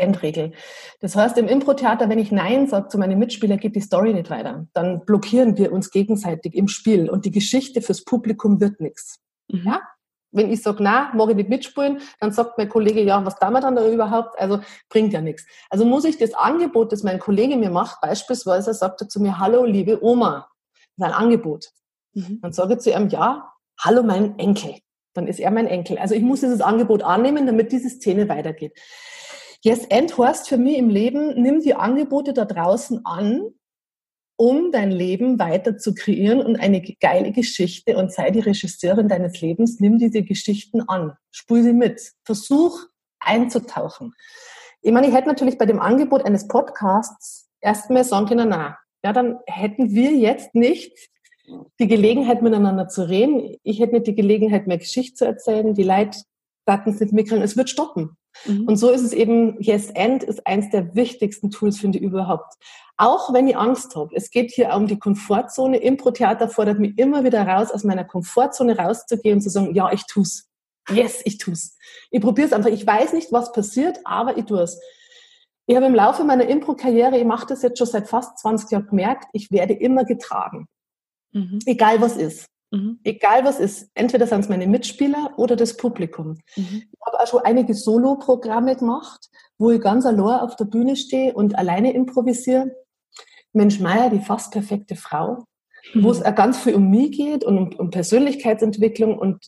das 1.00 1.16
heißt, 1.16 1.40
im 1.40 1.48
Impro-Theater, 1.48 2.08
wenn 2.08 2.20
ich 2.20 2.32
Nein 2.32 2.68
sage 2.68 2.90
zu 2.90 3.00
meinen 3.00 3.18
Mitspielern, 3.18 3.58
geht 3.58 3.76
die 3.76 3.82
Story 3.82 4.14
nicht 4.14 4.30
weiter. 4.30 4.68
Dann 4.74 5.04
blockieren 5.06 5.58
wir 5.58 5.74
uns 5.74 5.90
gegenseitig 5.90 6.54
im 6.54 6.68
Spiel 6.68 7.10
und 7.10 7.26
die 7.26 7.32
Geschichte 7.32 7.82
fürs 7.82 8.04
Publikum 8.04 8.62
wird 8.62 8.80
nichts. 8.80 9.24
Mhm. 9.52 9.64
Ja? 9.66 9.82
Wenn 10.32 10.52
ich 10.52 10.62
sage, 10.62 10.84
na, 10.84 11.12
mag 11.14 11.30
ich 11.30 11.36
nicht 11.36 11.50
mitspielen, 11.50 12.02
dann 12.20 12.32
sagt 12.32 12.58
mein 12.58 12.70
Kollege, 12.70 13.02
ja, 13.02 13.26
was 13.26 13.38
da 13.40 13.50
wir 13.50 13.62
dann 13.62 13.76
da 13.76 13.88
überhaupt? 13.88 14.38
Also 14.40 14.60
bringt 14.90 15.14
ja 15.14 15.22
nichts. 15.22 15.46
Also 15.70 15.86
muss 15.86 16.06
ich 16.06 16.18
das 16.18 16.34
Angebot, 16.34 16.92
das 16.92 17.04
mein 17.04 17.20
Kollege 17.20 17.56
mir 17.56 17.70
macht, 17.70 18.02
beispielsweise 18.02 18.74
sagt 18.74 19.02
er 19.02 19.10
zu 19.10 19.22
mir, 19.22 19.40
hallo, 19.40 19.66
liebe 19.66 20.04
Oma, 20.04 20.50
das 20.98 21.08
ist 21.10 21.14
ein 21.14 21.24
Angebot. 21.24 21.70
Mhm. 22.14 22.40
Dann 22.42 22.54
sage 22.54 22.74
ich 22.74 22.80
zu 22.80 22.92
ihm, 22.92 23.10
ja, 23.10 23.54
hallo, 23.80 24.04
mein 24.04 24.38
Enkel. 24.40 24.76
Dann 25.14 25.28
ist 25.28 25.40
er 25.40 25.52
mein 25.52 25.68
Enkel. 25.68 25.98
Also 25.98 26.14
ich 26.14 26.22
muss 26.22 26.42
dieses 26.42 26.62
Angebot 26.62 27.04
annehmen, 27.04 27.48
damit 27.48 27.72
diese 27.72 27.90
Szene 27.90 28.30
weitergeht. 28.30 28.78
Yes, 29.64 29.86
End 29.86 30.18
heißt 30.18 30.48
für 30.48 30.58
mich 30.58 30.78
im 30.78 30.90
Leben, 30.90 31.42
nimm 31.42 31.62
die 31.62 31.74
Angebote 31.74 32.34
da 32.34 32.46
draußen 32.46 33.06
an, 33.06 33.42
um 34.38 34.72
dein 34.72 34.92
Leben 34.92 35.40
weiter 35.40 35.78
zu 35.78 35.94
kreieren 35.94 36.42
und 36.42 36.58
eine 36.58 36.82
geile 37.00 37.32
Geschichte 37.32 37.98
und 37.98 38.12
sei 38.12 38.30
die 38.32 38.40
Regisseurin 38.40 39.08
deines 39.08 39.42
Lebens, 39.42 39.80
nimm 39.80 39.98
diese 39.98 40.24
Geschichten 40.24 40.82
an, 40.82 41.14
spul 41.32 41.64
sie 41.64 41.74
mit, 41.74 42.14
versuch 42.24 42.80
einzutauchen. 43.20 44.14
Ich 44.82 44.92
meine, 44.92 45.08
ich 45.08 45.14
hätte 45.14 45.28
natürlich 45.28 45.58
bei 45.58 45.66
dem 45.66 45.80
Angebot 45.80 46.24
eines 46.24 46.48
Podcasts 46.48 47.50
erstmal 47.60 48.04
sagen 48.04 48.28
können, 48.28 48.50
na, 48.50 48.78
ja, 49.04 49.12
dann 49.12 49.40
hätten 49.48 49.92
wir 49.92 50.12
jetzt 50.12 50.54
nicht 50.54 51.10
die 51.80 51.88
Gelegenheit, 51.88 52.42
miteinander 52.42 52.88
zu 52.88 53.08
reden. 53.08 53.56
Ich 53.64 53.80
hätte 53.80 53.96
nicht 53.96 54.08
die 54.08 54.16
Gelegenheit, 54.16 54.68
mehr 54.68 54.78
Geschichte 54.78 55.16
zu 55.16 55.26
erzählen. 55.26 55.74
Die 55.74 55.84
Leute 55.84 56.20
werden 56.66 56.94
es 56.94 57.00
nicht. 57.00 57.32
Es 57.32 57.58
wird 57.58 57.70
stoppen. 57.70 58.18
Mhm. 58.46 58.68
Und 58.68 58.78
so 58.78 58.90
ist 58.90 59.02
es 59.02 59.14
eben, 59.14 59.62
Yes 59.62 59.90
End 59.92 60.24
ist 60.24 60.46
eins 60.46 60.70
der 60.70 60.96
wichtigsten 60.96 61.52
Tools, 61.52 61.80
finde 61.80 62.00
ich 62.00 62.04
überhaupt. 62.04 62.54
Auch 62.98 63.34
wenn 63.34 63.48
ich 63.48 63.58
Angst 63.58 63.96
habe. 63.96 64.16
Es 64.16 64.32
geht 64.32 64.52
hier 64.52 64.74
um 64.74 64.88
die 64.88 64.98
Komfortzone. 64.98 65.78
Impro-Theater 65.78 66.50
fordert 66.50 66.80
mich 66.80 66.98
immer 66.98 67.24
wieder 67.24 67.48
raus, 67.48 67.72
aus 67.72 67.84
meiner 67.84 68.04
Komfortzone 68.04 68.78
rauszugehen 68.78 69.36
und 69.36 69.42
zu 69.42 69.50
sagen, 69.50 69.74
ja, 69.76 69.92
ich 69.92 70.06
tu's. 70.08 70.48
Yes, 70.90 71.22
ich 71.26 71.38
tu's. 71.38 71.78
Ich 72.12 72.22
probiere 72.22 72.48
es 72.48 72.54
einfach. 72.54 72.70
Ich 72.70 72.88
weiß 72.88 73.14
nicht, 73.14 73.32
was 73.32 73.52
passiert, 73.52 74.00
aber 74.04 74.38
ich 74.38 74.46
tue 74.46 74.62
es. 74.62 74.80
Ich 75.68 75.76
habe 75.76 75.86
im 75.86 75.96
Laufe 75.96 76.24
meiner 76.24 76.48
Impro-Karriere, 76.48 77.18
ich 77.18 77.26
mache 77.26 77.46
das 77.48 77.62
jetzt 77.62 77.78
schon 77.78 77.88
seit 77.88 78.08
fast 78.08 78.40
20 78.40 78.72
Jahren 78.72 78.88
gemerkt, 78.88 79.26
ich 79.34 79.52
werde 79.52 79.74
immer 79.74 80.06
getragen. 80.06 80.68
Mhm. 81.34 81.60
Egal 81.66 82.00
was 82.00 82.16
ist. 82.16 82.48
Mhm. 82.72 83.00
Egal 83.04 83.46
was 83.46 83.60
ist, 83.60 83.90
entweder 83.94 84.28
sind 84.28 84.42
es 84.42 84.50
meine 84.50 84.68
Mitspieler 84.68 85.34
oder 85.38 85.56
das 85.56 85.78
Publikum. 85.78 86.38
Mhm. 86.56 86.84
Ich 86.92 87.06
habe 87.06 87.20
auch 87.22 87.28
schon 87.28 87.42
einige 87.44 87.74
Solo-Programme 87.74 88.76
gemacht, 88.76 89.30
wo 89.58 89.72
ich 89.72 89.82
ganz 89.82 90.06
allein 90.06 90.42
auf 90.42 90.56
der 90.56 90.66
Bühne 90.66 90.96
stehe 90.96 91.34
und 91.34 91.58
alleine 91.58 91.94
improvisiere. 91.94 92.72
Mensch 93.54 93.80
Meier, 93.80 94.10
die 94.10 94.20
fast 94.20 94.52
perfekte 94.52 94.96
Frau, 94.96 95.46
mhm. 95.94 96.04
wo 96.04 96.12
es 96.12 96.22
auch 96.22 96.36
ganz 96.36 96.58
viel 96.58 96.76
um 96.76 96.90
mich 96.90 97.12
geht 97.12 97.46
und 97.46 97.58
um, 97.58 97.80
um 97.80 97.90
Persönlichkeitsentwicklung 97.90 99.18
und 99.18 99.48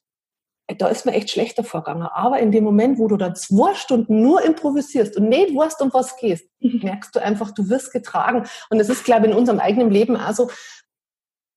da 0.78 0.88
ist 0.88 1.06
mir 1.06 1.14
echt 1.14 1.32
schlechter 1.32 1.64
vorgegangen. 1.64 2.08
Aber 2.14 2.40
in 2.40 2.52
dem 2.52 2.64
Moment, 2.64 3.00
wo 3.00 3.08
du 3.08 3.18
dann 3.18 3.36
zwei 3.36 3.74
Stunden 3.74 4.22
nur 4.22 4.44
improvisierst 4.44 5.18
und 5.18 5.28
nicht 5.28 5.56
weißt, 5.56 5.82
um 5.82 5.92
was 5.94 6.16
gehst, 6.18 6.46
mhm. 6.60 6.82
merkst 6.84 7.16
du 7.16 7.22
einfach, 7.22 7.52
du 7.52 7.70
wirst 7.70 7.92
getragen. 7.92 8.48
Und 8.70 8.78
das 8.78 8.90
ist, 8.90 9.04
glaube 9.04 9.26
ich, 9.26 9.32
in 9.32 9.38
unserem 9.38 9.60
eigenen 9.60 9.90
Leben 9.90 10.16
also, 10.16 10.50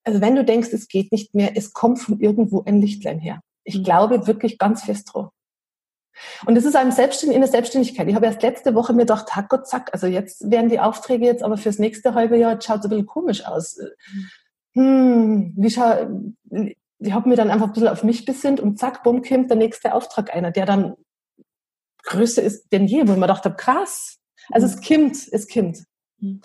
also 0.05 0.21
wenn 0.21 0.37
du 0.37 0.45
denkst, 0.45 0.71
es 0.73 0.89
geht 0.89 1.13
nicht 1.13 1.35
mehr, 1.35 1.57
es 1.57 1.73
kommt 1.73 2.01
von 2.01 2.21
irgendwo 2.21 2.63
ein 2.65 2.81
Lichtlein 2.81 3.19
her. 3.19 3.41
Ich 3.65 3.79
mhm. 3.79 3.85
glaube 3.85 4.27
wirklich 4.27 4.59
ganz 4.59 4.83
fest 4.83 5.11
drauf. 5.13 5.31
Und 6.47 6.55
das 6.55 6.65
ist 6.65 6.77
einem 6.77 6.93
Selbstständig, 6.93 7.37
in 7.37 7.43
der 7.43 7.51
Selbstständigkeit. 7.51 8.07
Ich 8.09 8.15
habe 8.15 8.27
erst 8.27 8.43
letzte 8.43 8.75
Woche 8.75 8.93
mir 8.93 9.03
gedacht, 9.03 9.29
Gott, 9.49 9.67
zack, 9.67 9.91
also 9.93 10.07
jetzt 10.07 10.51
werden 10.51 10.69
die 10.69 10.81
Aufträge 10.81 11.25
jetzt 11.25 11.43
aber 11.43 11.57
fürs 11.57 11.79
nächste 11.79 12.15
halbe 12.15 12.37
Jahr, 12.37 12.61
schaut 12.61 12.81
es 12.81 12.85
ein 12.85 12.91
bisschen 12.91 13.07
komisch 13.07 13.47
aus. 13.47 13.79
Hm, 14.75 15.55
wie 15.57 15.71
schau, 15.71 16.07
ich 16.51 17.13
habe 17.13 17.29
mir 17.29 17.37
dann 17.37 17.51
einfach 17.51 17.69
ein 17.69 17.73
bisschen 17.73 17.89
auf 17.89 18.05
mich 18.05 18.25
besinnt 18.25 18.61
und 18.61 18.79
zack, 18.79 19.03
bumm, 19.03 19.23
kommt 19.23 19.51
der 19.51 19.57
nächste 19.57 19.95
Auftrag 19.95 20.35
einer, 20.35 20.51
der 20.51 20.67
dann 20.67 20.97
größer 22.05 22.43
ist 22.43 22.69
denn 22.73 22.87
je, 22.87 23.07
wo 23.07 23.13
ich 23.13 23.19
mir 23.19 23.27
gedacht 23.27 23.45
habe, 23.45 23.57
krass. 23.57 24.19
Also 24.51 24.67
es 24.67 24.87
kommt, 24.87 25.17
es 25.31 25.49
kommt. 25.49 25.85
Mhm. 26.19 26.43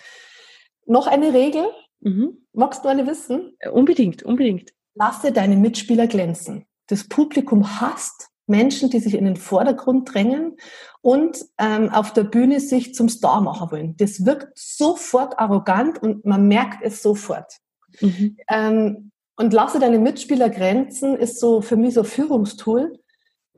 Noch 0.86 1.08
eine 1.08 1.34
Regel. 1.34 1.66
Mhm. 2.02 2.46
Magst 2.54 2.84
du 2.84 2.90
eine 2.90 3.08
wissen? 3.08 3.56
Äh, 3.60 3.70
unbedingt, 3.70 4.24
unbedingt. 4.24 4.74
Lasse 4.96 5.32
deine 5.32 5.56
Mitspieler 5.56 6.08
glänzen. 6.08 6.66
Das 6.88 7.08
Publikum 7.08 7.80
hasst 7.82 8.30
Menschen, 8.48 8.90
die 8.90 9.00
sich 9.00 9.14
in 9.14 9.26
den 9.26 9.36
Vordergrund 9.36 10.14
drängen 10.14 10.56
und 11.02 11.46
ähm, 11.58 11.90
auf 11.90 12.14
der 12.14 12.24
Bühne 12.24 12.60
sich 12.60 12.96
zum 12.96 13.10
Star 13.10 13.42
machen 13.42 13.72
wollen. 13.72 13.98
Das 13.98 14.26
wirkt 14.26 14.58
sofort 14.58 15.38
arrogant 15.38 16.02
und 16.02 16.26
man 16.26 16.48
merkt 16.48 16.82
es 16.82 17.02
sofort. 17.02 17.52
Mhm. 18.00 18.38
Ähm, 18.50 19.12
und 19.36 19.54
lasse 19.54 19.80
deine 19.80 20.00
Mitspieler 20.00 20.50
grenzen 20.50 21.16
ist 21.16 21.40
so 21.40 21.62
für 21.62 21.76
mich 21.76 21.94
so 21.94 22.02
ein 22.02 22.08
Führungstool. 22.08 23.00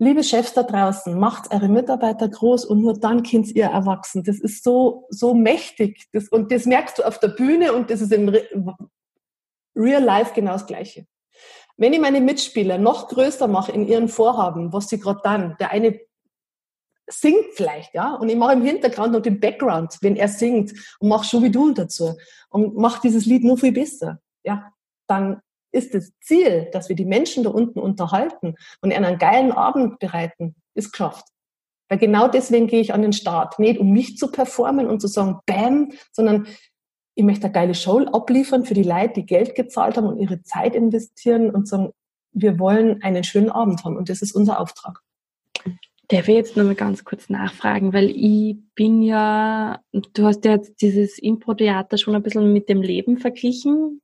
Liebe 0.02 0.24
Chefs 0.24 0.54
da 0.54 0.64
draußen, 0.64 1.20
macht 1.20 1.54
eure 1.54 1.68
Mitarbeiter 1.68 2.30
groß 2.30 2.64
und 2.64 2.80
nur 2.80 2.98
dann 2.98 3.22
könnt 3.22 3.54
ihr 3.54 3.66
erwachsen. 3.66 4.24
Das 4.24 4.40
ist 4.40 4.64
so, 4.64 5.06
so 5.10 5.34
mächtig. 5.34 6.08
Das, 6.14 6.30
und 6.30 6.54
das 6.54 6.66
merkst 6.66 6.98
du 6.98 7.04
auf 7.04 7.20
der 7.20 7.28
Bühne 7.28 7.74
und 7.74 7.90
das 7.90 8.00
ist 8.00 8.14
im 8.14 8.34
Real 9.76 10.02
Life 10.02 10.34
genau 10.34 10.54
das 10.54 10.66
Gleiche. 10.66 11.06
Wenn 11.76 11.92
ich 11.92 12.00
meine 12.00 12.22
Mitspieler 12.22 12.78
noch 12.78 13.10
größer 13.10 13.50
mache 13.50 13.74
in 13.74 13.88
ihren 13.88 14.08
Vorhaben, 14.08 14.72
was 14.72 14.88
sie 14.88 15.00
gerade 15.00 15.20
dann, 15.22 15.58
der 15.60 15.72
eine 15.72 16.00
singt 17.08 17.54
vielleicht, 17.56 17.94
ja, 17.94 18.16
und 18.16 18.30
ich 18.30 18.38
mache 18.38 18.54
im 18.54 18.64
Hintergrund 18.64 19.16
und 19.16 19.28
im 19.28 19.42
Background, 19.42 19.98
wenn 20.02 20.16
er 20.16 20.30
singt 20.30 20.72
und 21.00 21.10
mache 21.10 21.26
schon 21.26 21.44
wie 21.44 21.52
du 21.52 21.74
dazu 21.74 22.16
und 22.50 22.78
mache 22.78 23.02
dieses 23.04 23.26
Lied 23.26 23.44
nur 23.44 23.58
viel 23.58 23.74
besser, 23.74 24.22
ja, 24.44 24.72
dann 25.08 25.42
ist 25.72 25.94
das 25.94 26.12
Ziel, 26.22 26.70
dass 26.72 26.90
wir 26.90 26.96
die 26.96 27.06
Menschen 27.06 27.44
da 27.44 27.50
unten 27.50 27.80
unterhalten 27.80 28.56
und 28.82 28.94
einen 28.94 29.18
geilen 29.18 29.52
Abend 29.52 30.00
bereiten, 30.00 30.56
ist 30.74 30.92
geschafft. 30.92 31.26
Weil 31.90 31.98
genau 31.98 32.28
deswegen 32.28 32.68
gehe 32.68 32.82
ich 32.82 32.94
an 32.94 33.02
den 33.02 33.14
Start. 33.14 33.60
Nicht 33.60 33.80
um 33.80 33.92
mich 33.92 34.18
zu 34.18 34.32
performen 34.32 34.88
und 34.88 35.02
zu 35.02 35.08
sagen, 35.08 35.40
bam, 35.46 35.92
sondern 36.12 36.48
ich 37.16 37.24
möchte 37.24 37.46
eine 37.46 37.54
geile 37.54 37.76
Show 37.76 38.00
abliefern 38.00 38.64
für 38.64 38.76
die 38.76 38.84
Leute, 38.84 39.16
die 39.16 39.26
Geld 39.26 39.56
gezahlt 39.56 39.98
haben 39.98 40.08
und 40.08 40.20
ihre 40.20 40.42
Zeit 40.44 40.76
investieren 40.76 41.50
und 41.50 41.68
sagen, 41.68 41.92
wir 42.32 42.60
wollen 42.60 43.02
einen 43.02 43.24
schönen 43.24 43.50
Abend 43.50 43.84
haben 43.84 43.98
und 43.98 44.10
das 44.10 44.22
ist 44.22 44.34
unser 44.34 44.60
Auftrag. 44.60 45.02
Der 46.12 46.26
will 46.26 46.36
jetzt 46.36 46.56
nur 46.56 46.66
mal 46.66 46.76
ganz 46.76 47.04
kurz 47.04 47.30
nachfragen, 47.30 47.94
weil 47.94 48.10
ich 48.10 48.58
bin 48.74 49.02
ja, 49.02 49.80
du 49.92 50.26
hast 50.26 50.46
ja 50.46 50.54
jetzt 50.54 50.82
dieses 50.82 51.20
Impro-Theater 51.20 51.98
schon 51.98 52.16
ein 52.16 52.24
bisschen 52.24 52.52
mit 52.52 52.70
dem 52.70 52.82
Leben 52.82 53.18
verglichen. 53.18 54.02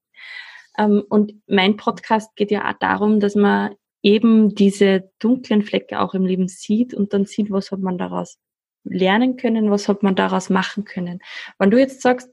Ähm, 0.77 1.03
und 1.09 1.33
mein 1.47 1.77
Podcast 1.77 2.35
geht 2.35 2.51
ja 2.51 2.69
auch 2.69 2.77
darum, 2.79 3.19
dass 3.19 3.35
man 3.35 3.75
eben 4.01 4.53
diese 4.53 5.09
dunklen 5.19 5.63
Flecke 5.63 5.99
auch 5.99 6.13
im 6.13 6.25
Leben 6.25 6.47
sieht 6.47 6.93
und 6.93 7.13
dann 7.13 7.25
sieht, 7.25 7.51
was 7.51 7.71
hat 7.71 7.79
man 7.79 7.97
daraus 7.97 8.37
lernen 8.83 9.35
können, 9.35 9.71
was 9.71 9.87
hat 9.87 10.03
man 10.03 10.15
daraus 10.15 10.49
machen 10.49 10.85
können. 10.85 11.19
Wenn 11.57 11.71
du 11.71 11.79
jetzt 11.79 12.01
sagst, 12.01 12.29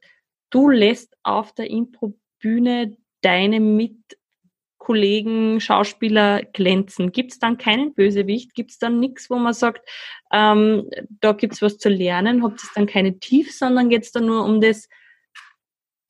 du 0.51 0.69
lässt 0.69 1.17
auf 1.23 1.55
der 1.55 1.71
Impro-Bühne 1.71 2.97
deine 3.23 3.61
Mitkollegen, 3.61 5.61
Schauspieler 5.61 6.43
glänzen. 6.43 7.11
Gibt 7.11 7.33
es 7.33 7.39
dann 7.39 7.57
keinen 7.57 7.95
Bösewicht? 7.95 8.55
Gibt 8.55 8.73
es 8.73 8.79
dann 8.79 9.01
nichts, 9.01 9.31
wo 9.31 9.37
man 9.37 9.55
sagt, 9.55 9.89
ähm, 10.31 10.91
da 11.21 11.35
es 11.41 11.63
was 11.63 11.79
zu 11.79 11.89
lernen? 11.89 12.43
Habt 12.43 12.63
ihr 12.63 12.69
dann 12.75 12.87
keine 12.87 13.19
Tief, 13.19 13.57
sondern 13.57 13.89
geht 13.89 14.05
es 14.05 14.13
dann 14.13 14.27
nur 14.27 14.45
um 14.45 14.61
das, 14.61 14.91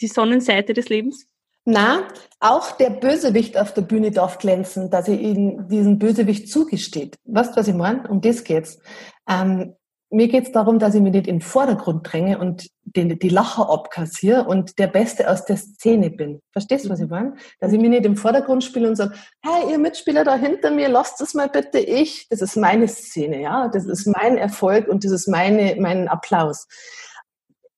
die 0.01 0.09
Sonnenseite 0.09 0.73
des 0.73 0.89
Lebens? 0.89 1.32
Na, 1.64 2.09
auch 2.40 2.73
der 2.73 2.90
Bösewicht 2.90 3.57
auf 3.57 3.73
der 3.73 3.83
Bühne 3.83 4.11
darf 4.11 4.38
glänzen, 4.38 4.90
dass 4.90 5.07
er 5.07 5.19
ihnen 5.19 5.69
diesen 5.69 5.99
Bösewicht 5.99 6.50
zugesteht. 6.50 7.16
Weißt 7.25 7.52
du, 7.52 7.61
was 7.61 7.69
ich 7.69 7.75
meine? 7.75 8.09
Um 8.09 8.21
das 8.21 8.42
geht's. 8.42 8.81
Ähm, 9.28 9.76
mir 10.11 10.28
geht 10.28 10.45
es 10.45 10.52
darum, 10.52 10.78
dass 10.78 10.95
ich 10.95 11.00
mich 11.00 11.12
nicht 11.12 11.26
in 11.26 11.37
den 11.37 11.40
Vordergrund 11.40 12.12
dränge 12.12 12.38
und 12.38 12.69
den, 12.83 13.19
die 13.19 13.28
Lacher 13.28 13.71
abkassiere 13.71 14.45
und 14.45 14.78
der 14.78 14.88
Beste 14.88 15.31
aus 15.31 15.47
der 15.47 15.57
Szene 15.57 16.11
bin. 16.11 16.42
Verstehst 16.50 16.85
du, 16.85 16.90
was 16.90 17.00
ich 17.00 17.09
meine? 17.09 17.35
Dass 17.61 17.73
ich 17.73 17.81
mich 17.81 17.88
nicht 17.88 18.04
im 18.04 18.16
Vordergrund 18.16 18.62
spiele 18.62 18.88
und 18.88 18.97
sage, 18.97 19.14
hey, 19.42 19.71
ihr 19.71 19.78
Mitspieler 19.78 20.25
da 20.25 20.35
hinter 20.35 20.71
mir, 20.71 20.88
lasst 20.88 21.21
es 21.23 21.33
mal 21.33 21.49
bitte 21.49 21.78
ich. 21.78 22.26
Das 22.28 22.42
ist 22.42 22.57
meine 22.57 22.88
Szene, 22.88 23.40
ja. 23.40 23.69
Das 23.69 23.87
ist 23.87 24.07
mein 24.07 24.37
Erfolg 24.37 24.88
und 24.88 25.04
das 25.04 25.12
ist 25.12 25.28
meine, 25.28 25.76
mein 25.78 26.09
Applaus 26.09 26.66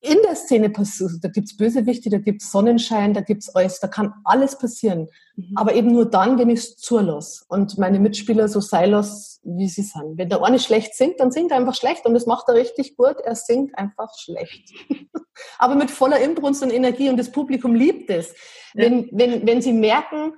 in 0.05 0.19
der 0.23 0.35
Szene 0.35 0.69
passiert. 0.69 1.13
Da 1.23 1.29
gibt's 1.29 1.57
Bösewichte, 1.57 2.11
da 2.11 2.19
gibt's 2.19 2.51
Sonnenschein, 2.51 3.15
da 3.15 3.23
gibt's 3.23 3.49
alles, 3.55 3.81
da 3.81 3.89
kann 3.89 4.13
alles 4.25 4.59
passieren. 4.59 5.09
Mhm. 5.37 5.57
Aber 5.57 5.75
eben 5.75 5.93
nur 5.93 6.09
dann, 6.09 6.39
wenn 6.39 6.51
ich 6.51 6.61
es 6.61 6.77
zulasse 6.77 7.45
und 7.49 7.79
meine 7.79 7.99
Mitspieler 7.99 8.49
so 8.49 8.61
sei 8.61 8.87
lasse, 8.87 9.41
wie 9.45 9.69
sie 9.69 9.83
sind. 9.83 10.19
Wenn 10.19 10.29
der 10.29 10.43
eine 10.43 10.59
schlecht 10.59 10.95
singt, 10.95 11.21
dann 11.21 11.31
singt 11.31 11.53
er 11.53 11.57
einfach 11.57 11.75
schlecht 11.75 12.05
und 12.05 12.15
das 12.15 12.27
macht 12.27 12.49
er 12.49 12.55
richtig 12.55 12.97
gut. 12.97 13.17
Er 13.25 13.35
singt 13.35 13.77
einfach 13.79 14.13
schlecht. 14.19 14.73
Aber 15.59 15.75
mit 15.75 15.91
voller 15.91 16.21
Inbrunst 16.21 16.63
und 16.63 16.71
Energie 16.71 17.09
und 17.09 17.17
das 17.17 17.33
Publikum 17.33 17.75
liebt 17.75 18.11
es. 18.11 18.35
Ja. 18.75 18.85
Wenn, 18.85 19.09
wenn, 19.13 19.47
wenn 19.47 19.63
sie 19.63 19.73
merken, 19.73 20.35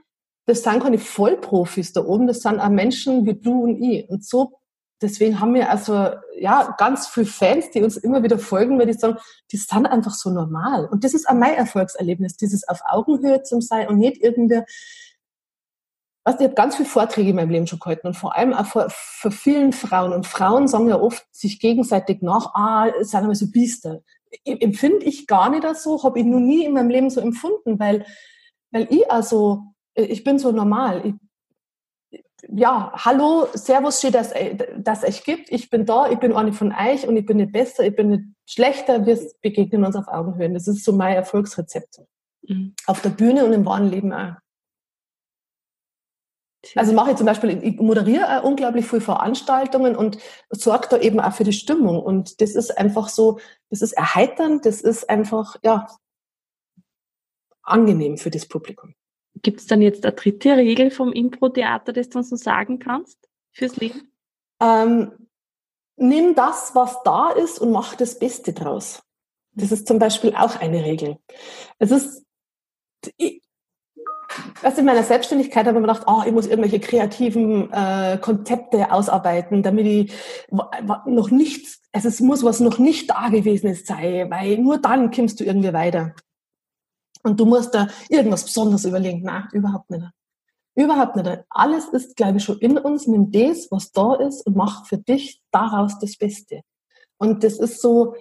das 0.46 0.62
sind 0.62 0.80
keine 0.80 0.98
Vollprofis 0.98 1.92
da 1.92 2.04
oben, 2.04 2.28
das 2.28 2.40
sind 2.40 2.60
auch 2.60 2.68
Menschen 2.68 3.26
wie 3.26 3.34
du 3.34 3.64
und 3.64 3.82
ich. 3.82 4.08
Und 4.08 4.24
so 4.24 4.60
deswegen 5.02 5.40
haben 5.40 5.54
wir 5.54 5.70
also 5.70 6.10
ja 6.38 6.74
ganz 6.78 7.06
viele 7.06 7.26
Fans, 7.26 7.70
die 7.70 7.82
uns 7.82 7.96
immer 7.96 8.22
wieder 8.22 8.38
folgen, 8.38 8.78
weil 8.78 8.86
die 8.86 8.92
sagen, 8.94 9.18
die 9.52 9.56
sind 9.56 9.86
einfach 9.86 10.14
so 10.14 10.30
normal. 10.30 10.86
Und 10.86 11.04
das 11.04 11.14
ist 11.14 11.28
auch 11.28 11.34
mein 11.34 11.54
Erfolgserlebnis, 11.54 12.36
dieses 12.36 12.66
auf 12.68 12.80
Augenhöhe 12.86 13.42
zu 13.42 13.60
sein 13.60 13.88
und 13.88 13.98
nicht 13.98 14.22
irgendwie. 14.22 14.62
Also 16.24 16.40
ich 16.40 16.44
habe 16.46 16.54
ganz 16.54 16.76
viele 16.76 16.88
Vorträge 16.88 17.30
in 17.30 17.36
meinem 17.36 17.50
Leben 17.50 17.66
schon 17.66 17.78
gehalten 17.78 18.08
und 18.08 18.16
vor 18.16 18.34
allem 18.34 18.52
auch 18.52 18.66
für, 18.66 18.88
für 18.90 19.30
vielen 19.30 19.72
Frauen. 19.72 20.12
Und 20.12 20.26
Frauen 20.26 20.66
sagen 20.66 20.88
ja 20.88 21.00
oft 21.00 21.24
sich 21.30 21.60
gegenseitig 21.60 22.20
nach, 22.20 22.54
ah, 22.54 22.90
sind 23.00 23.24
immer 23.24 23.34
so 23.34 23.50
Biester. 23.50 24.02
Empfinde 24.44 25.06
ich 25.06 25.28
gar 25.28 25.50
nicht 25.50 25.64
so, 25.76 26.02
habe 26.02 26.18
ich 26.18 26.26
noch 26.26 26.40
nie 26.40 26.64
in 26.64 26.72
meinem 26.72 26.90
Leben 26.90 27.10
so 27.10 27.20
empfunden, 27.20 27.78
weil, 27.78 28.04
weil 28.72 28.88
ich 28.90 29.08
also, 29.10 29.62
ich 29.94 30.24
bin 30.24 30.40
so 30.40 30.50
normal. 30.50 31.06
Ich 31.06 31.14
ja, 32.48 32.92
hallo, 32.94 33.48
Servus, 33.54 34.00
schön, 34.00 34.12
dass 34.12 34.32
es 34.32 35.04
euch 35.04 35.24
gibt. 35.24 35.50
Ich 35.50 35.70
bin 35.70 35.86
da, 35.86 36.10
ich 36.10 36.18
bin 36.18 36.32
eine 36.32 36.52
von 36.52 36.72
euch 36.72 37.06
und 37.06 37.16
ich 37.16 37.26
bin 37.26 37.38
nicht 37.38 37.52
besser, 37.52 37.84
ich 37.84 37.96
bin 37.96 38.08
nicht 38.08 38.24
schlechter. 38.46 39.06
Wir 39.06 39.18
begegnen 39.40 39.84
uns 39.84 39.96
auf 39.96 40.08
Augenhöhe. 40.08 40.52
Das 40.52 40.68
ist 40.68 40.84
so 40.84 40.92
mein 40.92 41.16
Erfolgsrezept. 41.16 42.00
Mhm. 42.42 42.74
Auf 42.86 43.00
der 43.00 43.10
Bühne 43.10 43.44
und 43.44 43.52
im 43.52 43.64
wahren 43.64 43.90
Leben 43.90 44.12
auch. 44.12 44.34
Also 46.74 46.92
mache 46.92 47.12
ich 47.12 47.16
zum 47.16 47.26
Beispiel, 47.26 47.62
ich 47.62 47.78
moderiere 47.78 48.42
unglaublich 48.42 48.86
viele 48.86 49.00
Veranstaltungen 49.00 49.94
und 49.94 50.18
sorge 50.50 50.88
da 50.90 50.98
eben 50.98 51.20
auch 51.20 51.32
für 51.32 51.44
die 51.44 51.52
Stimmung. 51.52 52.02
Und 52.02 52.40
das 52.40 52.56
ist 52.56 52.76
einfach 52.76 53.08
so, 53.08 53.38
das 53.70 53.82
ist 53.82 53.92
erheiternd, 53.92 54.66
das 54.66 54.80
ist 54.80 55.08
einfach, 55.08 55.56
ja, 55.62 55.86
angenehm 57.62 58.18
für 58.18 58.30
das 58.30 58.46
Publikum. 58.46 58.94
Gibt 59.42 59.60
es 59.60 59.66
dann 59.66 59.82
jetzt 59.82 60.04
eine 60.04 60.14
dritte 60.14 60.56
Regel 60.56 60.90
vom 60.90 61.12
Impro-Theater, 61.12 61.92
das 61.92 62.08
du 62.08 62.18
uns 62.18 62.30
noch 62.30 62.38
sagen 62.38 62.78
kannst 62.78 63.18
fürs 63.52 63.76
Leben? 63.76 64.12
Ähm, 64.60 65.12
nimm 65.96 66.34
das, 66.34 66.74
was 66.74 67.02
da 67.04 67.30
ist 67.30 67.58
und 67.58 67.72
mach 67.72 67.94
das 67.94 68.18
Beste 68.18 68.52
draus. 68.52 69.02
Das 69.52 69.72
ist 69.72 69.86
zum 69.86 69.98
Beispiel 69.98 70.34
auch 70.34 70.60
eine 70.60 70.84
Regel. 70.84 71.18
Es 71.78 71.90
ist, 71.90 72.24
ich, 73.16 73.42
also 74.62 74.80
in 74.80 74.86
meiner 74.86 75.02
Selbstständigkeit 75.02 75.66
habe 75.66 75.78
ich 75.78 75.82
mir 75.82 75.88
gedacht, 75.88 76.06
oh, 76.06 76.22
ich 76.26 76.32
muss 76.32 76.46
irgendwelche 76.46 76.80
kreativen 76.80 77.72
äh, 77.72 78.18
Konzepte 78.20 78.92
ausarbeiten, 78.92 79.62
damit 79.62 79.86
ich 79.86 80.12
noch 81.06 81.30
nichts, 81.30 81.80
also 81.92 82.08
es 82.08 82.20
muss 82.20 82.44
was 82.44 82.60
noch 82.60 82.78
nicht 82.78 83.10
da 83.10 83.28
gewesen 83.28 83.74
sein, 83.74 84.30
weil 84.30 84.58
nur 84.58 84.78
dann 84.78 85.10
kommst 85.10 85.40
du 85.40 85.44
irgendwie 85.44 85.72
weiter. 85.72 86.14
Und 87.26 87.40
du 87.40 87.44
musst 87.44 87.74
da 87.74 87.88
irgendwas 88.08 88.44
Besonderes 88.44 88.84
überlegen. 88.84 89.22
Nein, 89.22 89.48
überhaupt 89.52 89.90
nicht. 89.90 90.06
Überhaupt 90.76 91.16
nicht. 91.16 91.44
Alles 91.50 91.88
ist, 91.88 92.14
glaube 92.14 92.36
ich, 92.36 92.44
schon 92.44 92.60
in 92.60 92.78
uns. 92.78 93.08
Nimm 93.08 93.32
das, 93.32 93.68
was 93.72 93.90
da 93.90 94.14
ist 94.14 94.46
und 94.46 94.56
mach 94.56 94.86
für 94.86 94.98
dich 94.98 95.42
daraus 95.50 95.98
das 95.98 96.16
Beste. 96.16 96.60
Und 97.18 97.42
das 97.42 97.58
ist 97.58 97.80
so, 97.80 98.14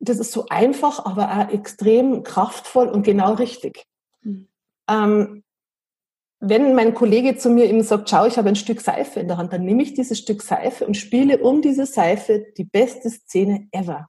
das 0.00 0.18
ist 0.18 0.32
so 0.32 0.46
einfach, 0.50 1.04
aber 1.04 1.30
auch 1.30 1.52
extrem 1.52 2.24
kraftvoll 2.24 2.88
und 2.88 3.04
genau 3.04 3.34
richtig. 3.34 3.84
Mhm. 4.22 4.48
Ähm, 4.90 5.44
wenn 6.40 6.74
mein 6.74 6.94
Kollege 6.94 7.36
zu 7.36 7.48
mir 7.48 7.66
eben 7.66 7.84
sagt, 7.84 8.10
schau, 8.10 8.26
ich 8.26 8.36
habe 8.38 8.48
ein 8.48 8.56
Stück 8.56 8.80
Seife 8.80 9.20
in 9.20 9.28
der 9.28 9.36
Hand, 9.36 9.52
dann 9.52 9.64
nehme 9.64 9.84
ich 9.84 9.94
dieses 9.94 10.18
Stück 10.18 10.42
Seife 10.42 10.84
und 10.84 10.96
spiele 10.96 11.38
um 11.38 11.62
diese 11.62 11.86
Seife 11.86 12.44
die 12.58 12.64
beste 12.64 13.08
Szene 13.08 13.68
ever. 13.70 14.08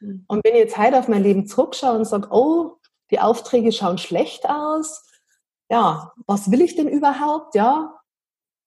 Mhm. 0.00 0.24
Und 0.26 0.42
wenn 0.42 0.54
ich 0.54 0.60
jetzt 0.60 0.78
heute 0.78 0.98
auf 0.98 1.08
mein 1.08 1.22
Leben 1.22 1.46
zurückschaue 1.46 1.98
und 1.98 2.06
sage, 2.06 2.28
oh, 2.30 2.78
die 3.10 3.20
Aufträge 3.20 3.72
schauen 3.72 3.98
schlecht 3.98 4.48
aus, 4.48 5.04
ja, 5.70 6.12
was 6.26 6.50
will 6.50 6.62
ich 6.62 6.76
denn 6.76 6.88
überhaupt, 6.88 7.54
ja? 7.54 7.92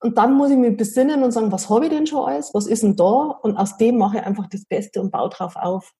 Und 0.02 0.18
dann 0.18 0.34
muss 0.34 0.52
ich 0.52 0.58
mich 0.58 0.78
besinnen 0.78 1.24
und 1.24 1.32
sagen, 1.32 1.52
was 1.52 1.70
habe 1.70 1.86
ich 1.86 1.92
denn 1.92 2.08
schon 2.08 2.26
alles? 2.26 2.54
Was 2.54 2.68
ist 2.68 2.84
denn 2.84 2.96
da? 2.96 3.38
Und 3.42 3.58
aus 3.58 3.78
dem 3.78 3.98
mache 3.98 4.18
ich 4.18 4.24
einfach 4.24 4.48
das 4.48 4.66
Beste 4.66 5.02
und 5.02 5.12
baue 5.12 5.30
drauf 5.30 5.56
auf 5.58 5.92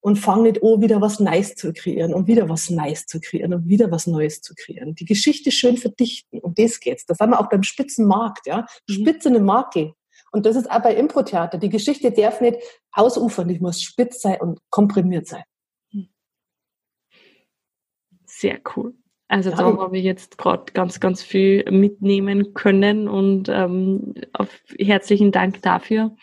und 0.00 0.16
fange 0.16 0.42
nicht 0.44 0.62
an, 0.62 0.80
wieder 0.80 1.00
was 1.00 1.18
Neues 1.18 1.54
zu 1.54 1.72
kreieren 1.72 2.14
und 2.14 2.26
wieder 2.26 2.48
was 2.48 2.70
Neues 2.70 3.06
zu 3.06 3.20
kreieren 3.20 3.54
und 3.54 3.66
wieder 3.66 3.90
was 3.90 4.06
Neues 4.06 4.42
zu 4.42 4.54
kreieren. 4.54 4.94
Die 4.94 5.06
Geschichte 5.06 5.50
schön 5.50 5.76
verdichten, 5.76 6.40
um 6.40 6.54
das 6.54 6.78
geht's. 6.80 7.06
Das 7.06 7.18
haben 7.20 7.30
wir 7.30 7.40
auch 7.40 7.48
beim 7.48 7.62
Spitzenmarkt, 7.62 8.46
ja. 8.46 8.66
Mhm. 8.88 8.92
Spitzene 8.92 9.40
Marke. 9.40 9.94
Und 10.30 10.44
das 10.44 10.56
ist 10.56 10.70
auch 10.70 10.82
bei 10.82 10.94
Impro-Theater. 10.94 11.58
Die 11.58 11.70
Geschichte 11.70 12.12
darf 12.12 12.40
nicht 12.40 12.58
ausufern, 12.92 13.48
die 13.48 13.58
muss 13.60 13.82
spitz 13.82 14.20
sein 14.20 14.40
und 14.40 14.60
komprimiert 14.70 15.26
sein. 15.26 15.44
Sehr 18.38 18.60
cool. 18.76 18.94
Also 19.26 19.50
ja, 19.50 19.56
da 19.56 19.64
habe 19.64 19.98
ich 19.98 20.04
jetzt 20.04 20.38
gerade 20.38 20.72
ganz, 20.72 21.00
ganz 21.00 21.22
viel 21.24 21.64
mitnehmen 21.70 22.54
können 22.54 23.08
und 23.08 23.48
ähm, 23.48 24.14
herzlichen 24.78 25.32
Dank 25.32 25.60
dafür. 25.62 26.14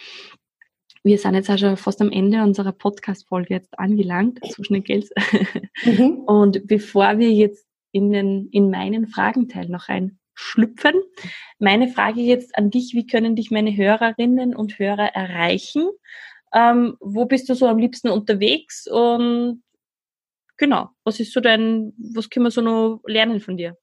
Wir 1.03 1.17
sind 1.17 1.35
jetzt 1.35 1.51
auch 1.51 1.57
schon 1.57 1.75
fast 1.75 2.01
am 2.01 2.11
Ende 2.11 2.41
unserer 2.41 2.71
Podcast-Folge 2.71 3.53
jetzt 3.53 3.77
angelangt. 3.77 4.39
So 4.49 4.63
schnell 4.63 4.81
geht's. 4.81 5.11
Mhm. 5.83 6.23
Und 6.25 6.65
bevor 6.65 7.19
wir 7.19 7.31
jetzt 7.31 7.67
in, 7.91 8.11
den, 8.11 8.47
in 8.51 8.71
meinen 8.71 9.07
Fragenteil 9.07 9.67
noch 9.67 9.87
einschlüpfen, 9.87 10.95
meine 11.59 11.89
Frage 11.89 12.21
jetzt 12.21 12.57
an 12.57 12.71
dich, 12.71 12.93
wie 12.93 13.05
können 13.05 13.35
dich 13.35 13.51
meine 13.51 13.75
Hörerinnen 13.75 14.55
und 14.55 14.79
Hörer 14.79 15.13
erreichen? 15.13 15.89
Ähm, 16.53 16.95
wo 17.01 17.25
bist 17.25 17.49
du 17.49 17.53
so 17.53 17.67
am 17.67 17.77
liebsten 17.77 18.09
unterwegs? 18.09 18.87
Und 18.87 19.61
genau, 20.57 20.89
was 21.03 21.19
ist 21.19 21.33
so 21.33 21.39
dein, 21.39 21.93
was 21.97 22.29
können 22.29 22.45
wir 22.45 22.51
so 22.51 22.61
noch 22.61 23.01
lernen 23.05 23.39
von 23.39 23.57
dir? 23.57 23.77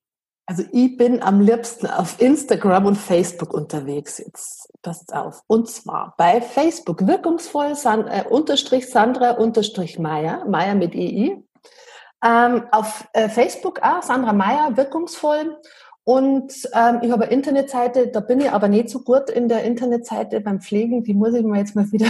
Also 0.46 0.64
ich 0.72 0.96
bin 0.96 1.22
am 1.22 1.40
liebsten 1.40 1.86
auf 1.86 2.20
Instagram 2.20 2.86
und 2.86 2.96
Facebook 2.96 3.54
unterwegs. 3.54 4.18
Jetzt 4.18 4.70
passt 4.82 5.14
auf. 5.14 5.42
Und 5.46 5.68
zwar 5.68 6.14
bei 6.18 6.40
Facebook 6.40 7.06
wirkungsvoll 7.06 7.76
San, 7.76 8.08
äh, 8.08 8.24
unterstrich 8.28 8.90
Sandra 8.90 9.32
unterstrich 9.32 9.98
Meier, 9.98 10.44
Meier 10.46 10.74
mit 10.74 10.94
EI. 10.94 11.42
Ähm, 12.24 12.64
auf 12.72 13.08
äh, 13.12 13.28
Facebook 13.28 13.80
auch 13.82 14.02
Sandra 14.02 14.32
Meier 14.32 14.76
wirkungsvoll. 14.76 15.56
Und 16.04 16.52
ähm, 16.74 16.98
ich 17.02 17.12
habe 17.12 17.24
eine 17.24 17.32
Internetseite, 17.32 18.08
da 18.08 18.18
bin 18.18 18.40
ich 18.40 18.50
aber 18.50 18.66
nicht 18.66 18.90
so 18.90 19.00
gut 19.00 19.30
in 19.30 19.48
der 19.48 19.62
Internetseite 19.62 20.40
beim 20.40 20.60
Pflegen. 20.60 21.04
Die 21.04 21.14
muss 21.14 21.34
ich 21.34 21.44
mir 21.44 21.58
jetzt 21.58 21.76
mal 21.76 21.90
wieder, 21.92 22.08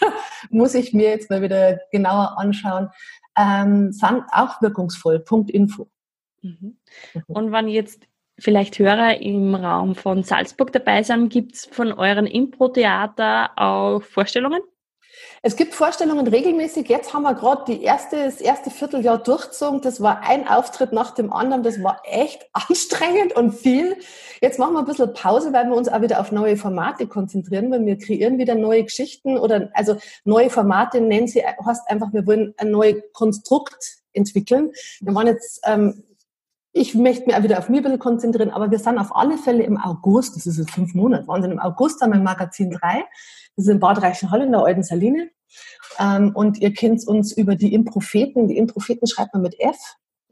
muss 0.50 0.74
ich 0.74 0.94
mir 0.94 1.08
jetzt 1.08 1.28
mal 1.28 1.42
wieder 1.42 1.80
genauer 1.90 2.38
anschauen. 2.38 2.90
Ähm, 3.36 3.92
auch 4.32 4.60
wirkungsvoll. 4.60 5.20
Info. 5.50 5.88
Mhm. 6.42 6.76
Und 7.28 7.52
wenn 7.52 7.68
jetzt 7.68 8.06
vielleicht 8.38 8.78
Hörer 8.78 9.20
im 9.20 9.54
Raum 9.54 9.94
von 9.94 10.22
Salzburg 10.22 10.72
dabei 10.72 11.02
sind, 11.02 11.28
gibt 11.28 11.54
es 11.54 11.66
von 11.66 11.92
euren 11.92 12.26
Impro-Theater 12.26 13.50
auch 13.56 14.02
Vorstellungen? 14.02 14.60
Es 15.44 15.56
gibt 15.56 15.74
Vorstellungen 15.74 16.28
regelmäßig. 16.28 16.88
Jetzt 16.88 17.12
haben 17.12 17.24
wir 17.24 17.34
gerade 17.34 17.74
erste, 17.74 18.24
das 18.24 18.40
erste 18.40 18.70
Vierteljahr 18.70 19.18
durchgezogen. 19.18 19.80
Das 19.80 20.00
war 20.00 20.20
ein 20.20 20.46
Auftritt 20.46 20.92
nach 20.92 21.10
dem 21.10 21.32
anderen. 21.32 21.64
Das 21.64 21.82
war 21.82 22.00
echt 22.04 22.48
anstrengend 22.52 23.34
und 23.34 23.50
viel. 23.50 23.96
Jetzt 24.40 24.60
machen 24.60 24.74
wir 24.74 24.78
ein 24.78 24.84
bisschen 24.84 25.12
Pause, 25.12 25.52
weil 25.52 25.66
wir 25.66 25.74
uns 25.74 25.88
auch 25.88 26.00
wieder 26.00 26.20
auf 26.20 26.30
neue 26.30 26.56
Formate 26.56 27.08
konzentrieren, 27.08 27.72
weil 27.72 27.84
wir 27.84 27.98
kreieren 27.98 28.38
wieder 28.38 28.54
neue 28.54 28.84
Geschichten 28.84 29.36
oder 29.36 29.68
also 29.74 29.96
neue 30.24 30.48
Formate 30.48 31.00
nennen 31.00 31.26
sie, 31.26 31.42
heißt 31.42 31.90
einfach, 31.90 32.12
wir 32.12 32.24
wollen 32.24 32.54
ein 32.58 32.70
neues 32.70 33.02
Konstrukt 33.12 33.96
entwickeln. 34.12 34.70
Wir 35.00 35.12
waren 35.12 35.26
jetzt 35.26 35.60
ähm, 35.64 36.04
ich 36.72 36.94
möchte 36.94 37.26
mich 37.26 37.36
auch 37.36 37.42
wieder 37.42 37.58
auf 37.58 37.68
mir 37.68 37.78
ein 37.78 37.82
bisschen 37.82 37.98
konzentrieren, 37.98 38.50
aber 38.50 38.70
wir 38.70 38.78
sind 38.78 38.98
auf 38.98 39.14
alle 39.14 39.38
Fälle 39.38 39.62
im 39.62 39.78
August, 39.78 40.36
das 40.36 40.46
ist 40.46 40.58
jetzt 40.58 40.70
fünf 40.70 40.94
Monate, 40.94 41.28
Wahnsinn, 41.28 41.52
im 41.52 41.58
August 41.58 42.00
haben 42.00 42.12
wir 42.12 42.20
Magazin 42.20 42.70
3, 42.70 43.04
das 43.56 43.66
ist 43.66 43.70
in 43.70 43.80
Bad 43.80 44.02
Reichenhall 44.02 44.42
in 44.42 44.52
der 44.52 44.62
Alten 44.62 44.82
Saline. 44.82 45.30
Ähm, 45.98 46.32
und 46.34 46.58
ihr 46.58 46.72
kennt 46.72 47.06
uns 47.06 47.32
über 47.32 47.54
die 47.54 47.74
Impropheten. 47.74 48.48
Die 48.48 48.56
Impropheten 48.56 49.06
schreibt 49.06 49.34
man 49.34 49.42
mit 49.42 49.58
F. 49.60 49.76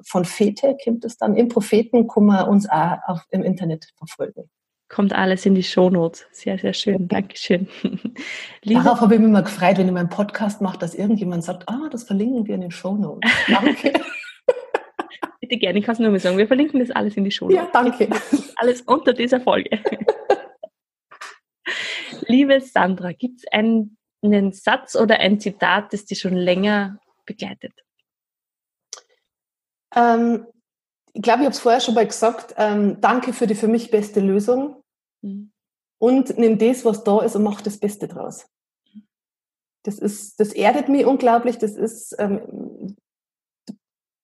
Von 0.02 0.24
Fete 0.24 0.76
kommt 0.82 1.04
es 1.04 1.18
dann. 1.18 1.36
Impropheten 1.36 2.08
kann 2.08 2.24
man 2.24 2.48
uns 2.48 2.68
auch 2.68 2.96
auf, 3.06 3.20
im 3.30 3.42
Internet 3.42 3.92
verfolgen. 3.96 4.48
Kommt 4.88 5.12
alles 5.12 5.46
in 5.46 5.54
die 5.54 5.62
Shownotes. 5.62 6.26
Sehr, 6.32 6.58
sehr 6.58 6.72
schön. 6.72 7.06
Dankeschön. 7.06 7.68
Darauf 8.64 9.00
habe 9.00 9.14
ich 9.14 9.20
mich 9.20 9.28
immer 9.28 9.42
gefreut, 9.42 9.78
wenn 9.78 9.86
ich 9.86 9.92
meinen 9.92 10.08
Podcast 10.08 10.62
mache, 10.62 10.78
dass 10.78 10.94
irgendjemand 10.94 11.44
sagt, 11.44 11.68
ah, 11.68 11.88
das 11.90 12.04
verlinken 12.04 12.46
wir 12.46 12.54
in 12.54 12.62
den 12.62 12.70
Shownotes. 12.70 13.30
Danke. 13.46 13.92
bitte 15.50 15.60
gerne, 15.60 15.78
ich 15.80 15.84
kann 15.84 15.94
es 15.94 15.98
nur 15.98 16.10
mal 16.10 16.20
sagen. 16.20 16.38
Wir 16.38 16.46
verlinken 16.46 16.80
das 16.80 16.90
alles 16.90 17.16
in 17.16 17.24
die 17.24 17.30
Show. 17.30 17.50
Ja, 17.50 17.68
danke. 17.72 18.08
Alles 18.56 18.82
unter 18.82 19.12
dieser 19.12 19.40
Folge. 19.40 19.70
Liebe 22.26 22.60
Sandra, 22.60 23.12
gibt 23.12 23.40
es 23.40 23.52
einen, 23.52 23.96
einen 24.22 24.52
Satz 24.52 24.94
oder 24.94 25.18
ein 25.18 25.40
Zitat, 25.40 25.92
das 25.92 26.04
dich 26.04 26.20
schon 26.20 26.36
länger 26.36 27.00
begleitet? 27.26 27.72
Ähm, 29.94 30.46
ich 31.12 31.22
glaube, 31.22 31.40
ich 31.40 31.46
habe 31.46 31.54
es 31.54 31.60
vorher 31.60 31.80
schon 31.80 31.94
mal 31.94 32.06
gesagt. 32.06 32.54
Ähm, 32.56 33.00
danke 33.00 33.32
für 33.32 33.46
die 33.46 33.56
für 33.56 33.68
mich 33.68 33.90
beste 33.90 34.20
Lösung. 34.20 34.82
Mhm. 35.22 35.50
Und 35.98 36.38
nimm 36.38 36.58
das, 36.58 36.84
was 36.84 37.02
da 37.02 37.22
ist, 37.22 37.34
und 37.34 37.42
mach 37.42 37.60
das 37.60 37.78
Beste 37.78 38.06
draus. 38.08 38.46
Das 39.82 39.98
ist, 39.98 40.38
das 40.38 40.52
erdet 40.52 40.88
mich 40.88 41.04
unglaublich. 41.06 41.58
Das 41.58 41.72
ist, 41.72 42.14
ähm, 42.18 42.96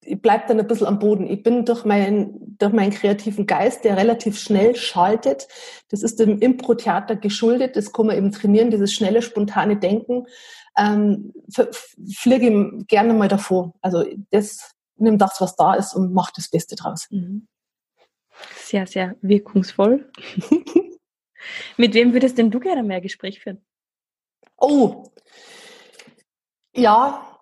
ich 0.07 0.21
bleibe 0.21 0.45
dann 0.49 0.61
ein 0.61 0.67
bisschen 0.67 0.87
am 0.87 0.99
Boden. 0.99 1.27
Ich 1.27 1.43
bin 1.43 1.65
durch 1.65 1.85
meinen, 1.85 2.57
durch 2.59 2.73
meinen 2.73 2.93
kreativen 2.93 3.47
Geist, 3.47 3.85
der 3.85 3.97
relativ 3.97 4.39
schnell 4.39 4.77
schaltet. 4.77 5.49
Das 5.91 6.03
ist 6.03 6.21
dem 6.21 6.39
Impro-Theater 6.39 7.17
geschuldet. 7.17 7.77
Das 7.77 7.93
kann 7.93 8.07
man 8.07 8.17
eben 8.17 8.33
trainieren, 8.33 8.71
dieses 8.71 8.93
schnelle, 8.93 9.23
spontane 9.23 9.77
Denken. 9.77 10.27
Ähm, 10.77 11.33
fliege 12.15 12.85
gerne 12.87 13.15
mal 13.15 13.29
davor. 13.29 13.75
Also 13.81 14.05
das, 14.31 14.75
nimm 14.97 15.19
das, 15.19 15.41
was 15.41 15.57
da 15.57 15.75
ist 15.75 15.95
und 15.95 16.13
mach 16.13 16.31
das 16.31 16.49
Beste 16.49 16.77
draus. 16.77 17.09
Mhm. 17.11 17.47
Sehr, 18.57 18.87
sehr 18.87 19.17
wirkungsvoll. 19.23 20.11
Mit 21.77 21.95
wem 21.95 22.13
würdest 22.13 22.39
denn 22.39 22.51
du 22.51 22.61
gerne 22.61 22.83
mehr 22.83 23.01
Gespräch 23.01 23.41
führen? 23.41 23.65
Oh, 24.59 25.11
ja, 26.75 27.41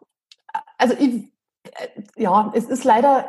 also 0.79 0.95
ich 0.99 1.34
ja, 2.17 2.53
es 2.55 2.67
ist 2.67 2.85
leider, 2.85 3.29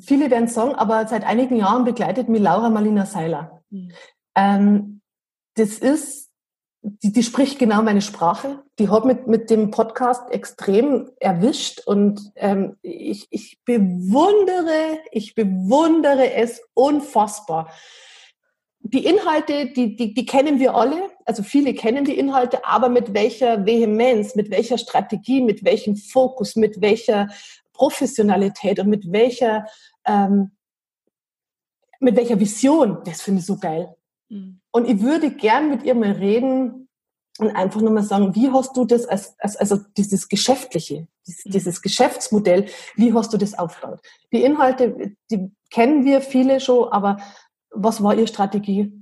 viele 0.00 0.30
werden 0.30 0.48
sagen, 0.48 0.74
aber 0.74 1.06
seit 1.06 1.24
einigen 1.24 1.56
Jahren 1.56 1.84
begleitet 1.84 2.28
mich 2.28 2.40
Laura 2.40 2.70
Marlina 2.70 3.06
Seiler. 3.06 3.62
Mhm. 3.70 3.92
Ähm, 4.34 5.00
das 5.54 5.78
ist, 5.78 6.30
die, 6.82 7.12
die 7.12 7.22
spricht 7.22 7.58
genau 7.58 7.82
meine 7.82 8.02
Sprache. 8.02 8.62
Die 8.78 8.88
hat 8.88 9.04
mit, 9.04 9.26
mit 9.26 9.50
dem 9.50 9.70
Podcast 9.70 10.30
extrem 10.30 11.10
erwischt 11.18 11.80
und 11.86 12.32
ähm, 12.36 12.76
ich, 12.82 13.26
ich 13.30 13.58
bewundere, 13.64 14.98
ich 15.10 15.34
bewundere 15.34 16.34
es 16.34 16.62
unfassbar. 16.74 17.70
Die 18.80 19.04
Inhalte, 19.04 19.66
die, 19.66 19.96
die, 19.96 20.14
die 20.14 20.24
kennen 20.24 20.60
wir 20.60 20.74
alle, 20.76 21.10
also 21.24 21.42
viele 21.42 21.74
kennen 21.74 22.04
die 22.04 22.16
Inhalte, 22.16 22.64
aber 22.64 22.88
mit 22.88 23.12
welcher 23.12 23.66
Vehemenz, 23.66 24.36
mit 24.36 24.50
welcher 24.50 24.78
Strategie, 24.78 25.42
mit 25.42 25.64
welchem 25.64 25.96
Fokus, 25.96 26.54
mit 26.54 26.80
welcher 26.80 27.28
Professionalität 27.78 28.80
und 28.80 28.88
mit 28.88 29.10
welcher, 29.12 29.66
ähm, 30.04 30.50
mit 32.00 32.16
welcher 32.16 32.38
Vision, 32.40 32.98
das 33.04 33.22
finde 33.22 33.40
ich 33.40 33.46
so 33.46 33.56
geil. 33.56 33.94
Mhm. 34.28 34.60
Und 34.72 34.88
ich 34.88 35.00
würde 35.00 35.30
gern 35.30 35.70
mit 35.70 35.84
ihr 35.84 35.94
mal 35.94 36.12
reden 36.12 36.88
und 37.38 37.50
einfach 37.50 37.80
nur 37.80 37.92
mal 37.92 38.02
sagen, 38.02 38.34
wie 38.34 38.50
hast 38.50 38.76
du 38.76 38.84
das 38.84 39.06
als, 39.06 39.38
als 39.38 39.56
also 39.56 39.76
dieses 39.96 40.28
Geschäftliche, 40.28 41.06
dieses, 41.26 41.44
mhm. 41.44 41.50
dieses 41.52 41.82
Geschäftsmodell, 41.82 42.66
wie 42.96 43.14
hast 43.14 43.32
du 43.32 43.38
das 43.38 43.56
aufgebaut? 43.56 44.00
Die 44.32 44.42
Inhalte, 44.42 45.14
die 45.30 45.52
kennen 45.70 46.04
wir 46.04 46.20
viele 46.20 46.58
schon, 46.58 46.88
aber 46.88 47.18
was 47.70 48.02
war 48.02 48.14
ihre 48.14 48.26
Strategie? 48.26 48.92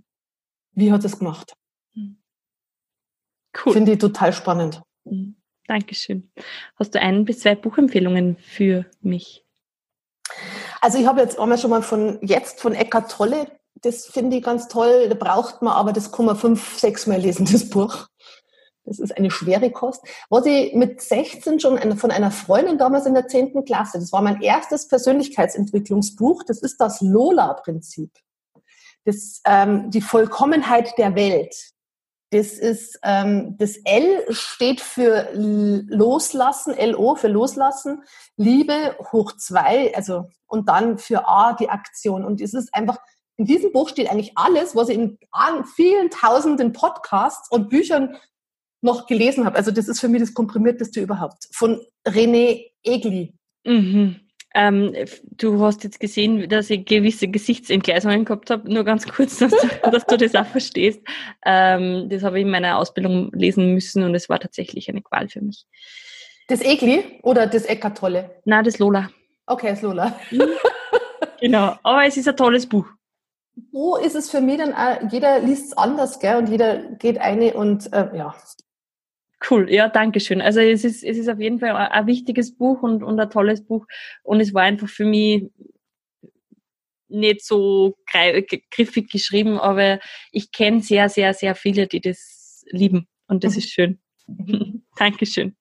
Wie 0.72 0.92
hat 0.92 1.02
es 1.04 1.18
gemacht? 1.18 1.54
Mhm. 1.94 2.18
Cool. 3.64 3.72
Finde 3.72 3.92
ich 3.92 3.98
total 3.98 4.34
spannend. 4.34 4.82
Mhm. 5.04 5.36
Dankeschön. 5.68 6.30
Hast 6.76 6.94
du 6.94 7.00
ein 7.00 7.24
bis 7.24 7.40
zwei 7.40 7.54
Buchempfehlungen 7.54 8.36
für 8.36 8.86
mich? 9.00 9.44
Also 10.80 10.98
ich 10.98 11.06
habe 11.06 11.20
jetzt 11.20 11.38
einmal 11.38 11.58
schon 11.58 11.70
mal 11.70 11.82
von 11.82 12.18
jetzt 12.22 12.60
von 12.60 12.74
Eckart 12.74 13.10
Tolle, 13.10 13.46
das 13.82 14.06
finde 14.06 14.36
ich 14.36 14.42
ganz 14.42 14.68
toll, 14.68 15.08
da 15.08 15.14
braucht 15.14 15.62
man 15.62 15.74
aber, 15.74 15.92
das 15.92 16.16
man 16.16 16.36
fünf, 16.36 16.78
sechs 16.78 17.06
Mal 17.06 17.20
lesen, 17.20 17.48
das 17.50 17.68
Buch. 17.68 18.08
Das 18.84 19.00
ist 19.00 19.16
eine 19.16 19.32
schwere 19.32 19.70
Kost. 19.72 20.02
Was 20.30 20.46
ich 20.46 20.72
mit 20.74 21.00
16 21.00 21.58
schon 21.58 21.98
von 21.98 22.12
einer 22.12 22.30
Freundin 22.30 22.78
damals 22.78 23.04
in 23.06 23.14
der 23.14 23.26
10. 23.26 23.64
Klasse, 23.64 23.98
das 23.98 24.12
war 24.12 24.22
mein 24.22 24.40
erstes 24.40 24.86
Persönlichkeitsentwicklungsbuch, 24.86 26.44
das 26.44 26.62
ist 26.62 26.80
das 26.80 27.00
Lola-Prinzip. 27.00 28.12
das, 29.04 29.40
ähm, 29.44 29.90
die 29.90 30.00
Vollkommenheit 30.00 30.98
der 30.98 31.14
Welt. 31.14 31.54
Das 32.30 32.54
ist, 32.54 32.98
ähm, 33.04 33.56
das 33.58 33.76
L 33.84 34.24
steht 34.30 34.80
für 34.80 35.28
Loslassen, 35.32 36.74
LO 36.76 37.14
für 37.14 37.28
Loslassen, 37.28 38.02
Liebe 38.36 38.96
hoch 39.12 39.32
zwei, 39.36 39.94
also, 39.94 40.28
und 40.46 40.68
dann 40.68 40.98
für 40.98 41.28
A 41.28 41.52
die 41.52 41.68
Aktion. 41.68 42.24
Und 42.24 42.40
es 42.40 42.52
ist 42.52 42.74
einfach, 42.74 42.98
in 43.36 43.44
diesem 43.44 43.72
Buch 43.72 43.88
steht 43.88 44.10
eigentlich 44.10 44.32
alles, 44.36 44.74
was 44.74 44.88
ich 44.88 44.98
in 44.98 45.18
vielen 45.76 46.10
tausenden 46.10 46.72
Podcasts 46.72 47.50
und 47.50 47.68
Büchern 47.68 48.16
noch 48.80 49.06
gelesen 49.06 49.44
habe. 49.44 49.56
Also 49.56 49.70
das 49.70 49.88
ist 49.88 50.00
für 50.00 50.08
mich 50.08 50.20
das 50.20 50.34
komprimierteste 50.34 51.00
überhaupt. 51.00 51.48
Von 51.52 51.80
René 52.06 52.72
Egli. 52.82 53.34
Mhm. 53.64 54.25
Ähm, 54.58 54.94
du 55.36 55.60
hast 55.60 55.84
jetzt 55.84 56.00
gesehen, 56.00 56.48
dass 56.48 56.70
ich 56.70 56.86
gewisse 56.86 57.28
Gesichtsentgleisungen 57.28 58.24
gehabt 58.24 58.48
habe. 58.48 58.72
Nur 58.72 58.84
ganz 58.84 59.06
kurz, 59.06 59.38
dass 59.38 59.52
du, 59.52 59.68
dass 59.90 60.06
du 60.06 60.16
das 60.16 60.34
auch 60.34 60.46
verstehst. 60.46 61.02
Ähm, 61.44 62.08
das 62.08 62.22
habe 62.22 62.38
ich 62.38 62.46
in 62.46 62.50
meiner 62.50 62.78
Ausbildung 62.78 63.30
lesen 63.34 63.74
müssen 63.74 64.02
und 64.02 64.14
es 64.14 64.30
war 64.30 64.40
tatsächlich 64.40 64.88
eine 64.88 65.02
Qual 65.02 65.28
für 65.28 65.42
mich. 65.42 65.66
Das 66.48 66.62
Egli 66.62 67.04
oder 67.22 67.46
das 67.46 67.66
Eckart 67.66 67.98
Tolle? 67.98 68.30
Nein, 68.46 68.64
das 68.64 68.78
Lola. 68.78 69.10
Okay, 69.44 69.68
das 69.68 69.82
Lola. 69.82 70.18
genau, 71.40 71.76
aber 71.82 72.06
es 72.06 72.16
ist 72.16 72.26
ein 72.26 72.36
tolles 72.36 72.66
Buch. 72.66 72.86
Wo 73.72 73.96
ist 73.96 74.16
es 74.16 74.30
für 74.30 74.40
mich 74.40 74.56
dann 74.56 74.72
auch, 74.72 75.12
jeder 75.12 75.40
liest 75.40 75.66
es 75.66 75.72
anders, 75.76 76.18
gell? 76.18 76.36
Und 76.36 76.48
jeder 76.48 76.78
geht 76.92 77.18
eine 77.18 77.52
und 77.52 77.92
äh, 77.92 78.08
ja, 78.16 78.34
Cool, 79.48 79.70
ja, 79.70 79.88
danke 79.88 80.20
schön. 80.20 80.40
Also 80.40 80.60
es 80.60 80.84
ist, 80.84 81.04
es 81.04 81.18
ist 81.18 81.28
auf 81.28 81.40
jeden 81.40 81.60
Fall 81.60 81.76
ein 81.76 82.06
wichtiges 82.06 82.56
Buch 82.56 82.82
und, 82.82 83.02
und 83.02 83.20
ein 83.20 83.30
tolles 83.30 83.64
Buch. 83.64 83.86
Und 84.22 84.40
es 84.40 84.54
war 84.54 84.62
einfach 84.62 84.88
für 84.88 85.04
mich 85.04 85.44
nicht 87.08 87.44
so 87.44 87.96
griffig 88.06 89.10
geschrieben, 89.10 89.58
aber 89.58 90.00
ich 90.32 90.50
kenne 90.50 90.80
sehr, 90.80 91.08
sehr, 91.08 91.34
sehr 91.34 91.54
viele, 91.54 91.86
die 91.86 92.00
das 92.00 92.64
lieben. 92.70 93.06
Und 93.28 93.44
das 93.44 93.56
ist 93.56 93.70
schön. 93.70 94.00
Dankeschön. 94.96 95.56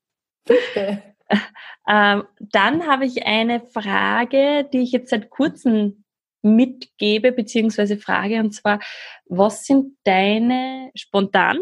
Bitte. 0.45 1.03
Ähm, 1.87 2.23
dann 2.39 2.87
habe 2.87 3.05
ich 3.05 3.27
eine 3.27 3.61
Frage, 3.61 4.67
die 4.73 4.79
ich 4.79 4.91
jetzt 4.91 5.11
seit 5.11 5.29
kurzem 5.29 6.03
mitgebe, 6.41 7.31
beziehungsweise 7.31 7.97
frage, 7.97 8.39
und 8.39 8.53
zwar, 8.53 8.79
was 9.25 9.65
sind 9.65 9.95
deine 10.03 10.89
spontan 10.95 11.59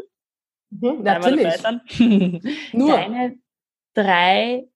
Mhm, 0.80 1.04
natürlich. 1.04 1.54
Nur. 2.74 2.92
Deine 2.92 3.38
drei 3.94 4.68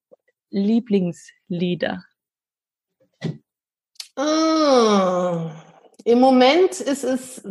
Lieblingslieder. 0.50 2.04
Oh. 4.16 5.52
Im 6.04 6.20
Moment 6.20 6.80
ist 6.80 7.04
es, 7.04 7.44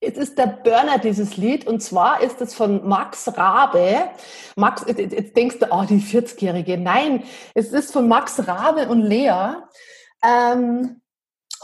es 0.00 0.16
ist 0.16 0.38
der 0.38 0.46
Burner, 0.46 0.98
dieses 0.98 1.36
Lied. 1.36 1.66
Und 1.66 1.82
zwar 1.82 2.20
ist 2.20 2.40
es 2.40 2.54
von 2.54 2.86
Max 2.86 3.26
Rabe. 3.36 4.10
Max, 4.54 4.84
jetzt 4.86 5.36
denkst 5.36 5.58
du, 5.58 5.66
oh, 5.70 5.84
die 5.88 6.00
40-Jährige. 6.00 6.76
Nein, 6.78 7.24
es 7.54 7.72
ist 7.72 7.92
von 7.92 8.06
Max 8.06 8.46
Rabe 8.46 8.88
und 8.88 9.00
Lea. 9.02 9.54
Ähm, 10.22 11.00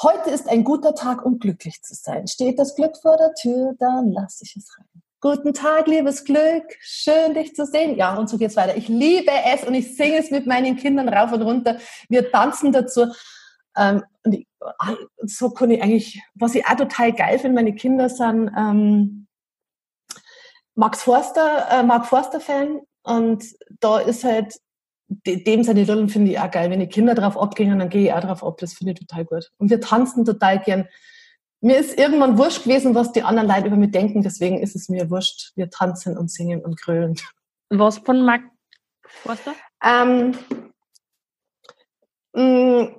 heute 0.02 0.30
ist 0.30 0.48
ein 0.48 0.64
guter 0.64 0.94
Tag, 0.94 1.24
um 1.24 1.38
glücklich 1.38 1.82
zu 1.82 1.94
sein. 1.94 2.26
Steht 2.26 2.58
das 2.58 2.74
Glück 2.74 2.96
vor 2.96 3.16
der 3.16 3.34
Tür, 3.34 3.74
dann 3.78 4.10
lass 4.10 4.40
ich 4.42 4.56
es 4.56 4.76
rein. 4.78 4.91
Guten 5.24 5.54
Tag, 5.54 5.86
liebes 5.86 6.24
Glück, 6.24 6.64
schön 6.80 7.34
dich 7.34 7.54
zu 7.54 7.64
sehen. 7.64 7.96
Ja, 7.96 8.16
und 8.16 8.28
so 8.28 8.38
geht's 8.38 8.56
weiter. 8.56 8.76
Ich 8.76 8.88
liebe 8.88 9.30
es 9.54 9.62
und 9.62 9.72
ich 9.72 9.96
singe 9.96 10.16
es 10.16 10.32
mit 10.32 10.48
meinen 10.48 10.74
Kindern 10.74 11.08
rauf 11.08 11.30
und 11.30 11.42
runter. 11.42 11.78
Wir 12.08 12.32
tanzen 12.32 12.72
dazu. 12.72 13.06
Ähm, 13.76 14.02
und 14.24 14.32
ich, 14.32 14.48
ah, 14.58 14.96
so 15.22 15.50
kann 15.50 15.70
ich 15.70 15.80
eigentlich, 15.80 16.20
was 16.34 16.56
ich 16.56 16.66
auch 16.66 16.74
total 16.74 17.12
geil 17.12 17.38
finde, 17.38 17.54
meine 17.54 17.72
Kinder 17.72 18.08
sind 18.08 18.50
ähm, 18.58 19.28
Max 20.74 21.04
Forster, 21.04 21.68
äh, 21.70 21.84
Mark 21.84 22.06
Forster-Fan 22.06 22.80
und 23.04 23.44
da 23.78 24.00
ist 24.00 24.24
halt, 24.24 24.56
dem 25.06 25.62
seine 25.62 25.84
Lullen 25.84 26.08
finde 26.08 26.32
ich 26.32 26.40
auch 26.40 26.50
geil. 26.50 26.68
Wenn 26.68 26.80
die 26.80 26.88
Kinder 26.88 27.14
drauf 27.14 27.38
abgehen, 27.38 27.78
dann 27.78 27.90
gehe 27.90 28.06
ich 28.06 28.12
auch 28.12 28.22
drauf 28.22 28.42
ab. 28.42 28.58
Das 28.58 28.72
finde 28.72 28.94
ich 28.94 28.98
total 28.98 29.24
gut. 29.24 29.52
Und 29.58 29.70
wir 29.70 29.80
tanzen 29.80 30.24
total 30.24 30.58
gern 30.58 30.88
mir 31.62 31.78
ist 31.78 31.96
irgendwann 31.98 32.36
wurscht 32.38 32.64
gewesen, 32.64 32.94
was 32.94 33.12
die 33.12 33.22
anderen 33.22 33.48
Leute 33.48 33.68
über 33.68 33.76
mich 33.76 33.92
denken, 33.92 34.22
deswegen 34.22 34.58
ist 34.58 34.74
es 34.74 34.88
mir 34.88 35.10
wurscht. 35.10 35.52
Wir 35.54 35.70
tanzen 35.70 36.18
und 36.18 36.30
singen 36.30 36.60
und 36.60 36.80
grölen. 36.80 37.14
Was 37.70 37.98
von 37.98 38.24
Mark 38.24 38.42
Forster? 39.04 39.54
Ähm, 39.82 40.36
mh, 42.34 42.42
mm, 42.42 42.96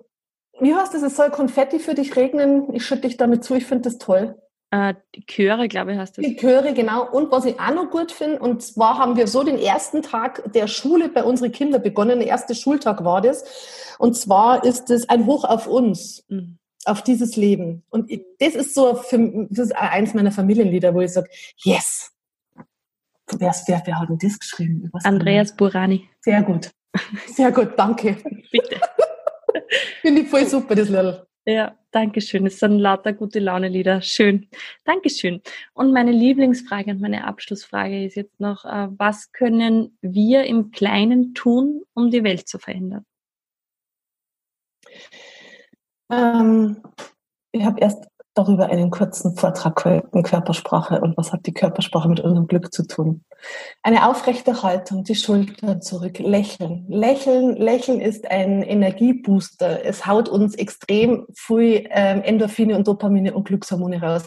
wie 0.61 0.75
heißt 0.75 0.93
das? 0.93 1.01
Es 1.01 1.15
soll 1.17 1.29
Konfetti 1.29 1.79
für 1.79 1.93
dich 1.93 2.15
regnen. 2.15 2.73
Ich 2.73 2.85
schütte 2.85 3.01
dich 3.01 3.17
damit 3.17 3.43
zu. 3.43 3.55
Ich 3.55 3.65
finde 3.65 3.83
das 3.83 3.97
toll. 3.97 4.39
Äh, 4.71 4.93
die 5.13 5.25
Chöre, 5.25 5.67
glaube 5.67 5.91
ich, 5.91 5.97
heißt 5.97 6.17
das. 6.17 6.23
Die 6.23 6.37
Chöre, 6.37 6.73
genau. 6.73 7.09
Und 7.11 7.31
was 7.31 7.43
ich 7.45 7.59
auch 7.59 7.73
noch 7.73 7.89
gut 7.89 8.13
finde, 8.13 8.39
und 8.39 8.63
zwar 8.63 8.97
haben 8.97 9.17
wir 9.17 9.27
so 9.27 9.43
den 9.43 9.57
ersten 9.57 10.01
Tag 10.03 10.53
der 10.53 10.67
Schule 10.67 11.09
bei 11.09 11.23
unseren 11.23 11.51
Kindern 11.51 11.81
begonnen. 11.81 12.19
Der 12.19 12.29
erste 12.29 12.55
Schultag 12.55 13.03
war 13.03 13.19
das. 13.19 13.97
Und 13.99 14.15
zwar 14.15 14.63
ist 14.63 14.89
es 14.89 15.09
ein 15.09 15.25
Hoch 15.25 15.43
auf 15.43 15.67
uns. 15.67 16.23
Mhm 16.29 16.59
auf 16.87 17.03
dieses 17.03 17.35
Leben. 17.35 17.83
Und 17.89 18.11
das 18.39 18.55
ist 18.55 18.73
so, 18.73 18.95
für, 18.95 19.47
das 19.49 19.67
ist 19.67 19.75
eins 19.75 20.13
meiner 20.13 20.31
Familienlieder, 20.31 20.93
wo 20.93 21.01
ich 21.01 21.11
sage, 21.11 21.29
yes. 21.63 22.11
Wer, 23.37 23.55
wer, 23.67 23.81
wer 23.85 23.99
hat 23.99 24.09
denn 24.09 24.17
das 24.17 24.39
geschrieben? 24.39 24.89
Was 24.91 25.05
Andreas 25.05 25.55
Burani. 25.55 26.09
Sehr 26.21 26.43
gut. 26.43 26.71
Sehr 27.27 27.51
gut, 27.51 27.71
danke. 27.77 28.17
Bitte. 28.51 28.79
Finde 30.01 30.21
ich 30.21 30.27
voll 30.27 30.45
super, 30.45 30.75
das 30.75 30.89
Lied. 30.89 31.23
Ja, 31.45 31.77
danke 31.91 32.21
schön. 32.21 32.45
Es 32.45 32.59
sind 32.59 32.79
lauter 32.79 33.11
gute 33.11 33.39
Laune-Lieder. 33.39 34.01
Schön. 34.01 34.47
Dankeschön. 34.85 35.41
Und 35.73 35.91
meine 35.91 36.11
Lieblingsfrage 36.11 36.91
und 36.91 37.01
meine 37.01 37.25
Abschlussfrage 37.25 38.05
ist 38.05 38.15
jetzt 38.15 38.39
noch, 38.39 38.63
äh, 38.63 38.87
was 38.97 39.31
können 39.33 39.97
wir 40.01 40.45
im 40.45 40.71
Kleinen 40.71 41.33
tun, 41.33 41.83
um 41.93 42.11
die 42.11 42.23
Welt 42.23 42.47
zu 42.47 42.59
verändern? 42.59 43.05
Ähm, 46.13 46.77
ich 47.51 47.63
habe 47.65 47.79
erst 47.79 48.07
darüber 48.35 48.65
einen 48.65 48.89
kurzen 48.89 49.35
Vortrag 49.35 49.75
gehalten, 49.75 50.23
Körpersprache 50.23 50.99
und 51.01 51.15
was 51.17 51.31
hat 51.31 51.45
die 51.45 51.53
Körpersprache 51.53 52.09
mit 52.09 52.19
unserem 52.19 52.47
Glück 52.47 52.73
zu 52.73 52.87
tun. 52.87 53.23
Eine 53.83 54.09
aufrechte 54.09 54.63
Haltung, 54.63 55.03
die 55.03 55.15
Schultern 55.15 55.81
zurück, 55.81 56.17
lächeln. 56.17 56.85
Lächeln, 56.87 57.55
lächeln 57.57 58.01
ist 58.01 58.29
ein 58.31 58.63
Energiebooster. 58.63 59.85
Es 59.85 60.07
haut 60.07 60.29
uns 60.29 60.55
extrem 60.55 61.27
viel 61.33 61.87
ähm, 61.91 62.23
Endorphine 62.23 62.75
und 62.75 62.87
Dopamine 62.87 63.33
und 63.35 63.45
Glückshormone 63.45 64.01
raus 64.01 64.23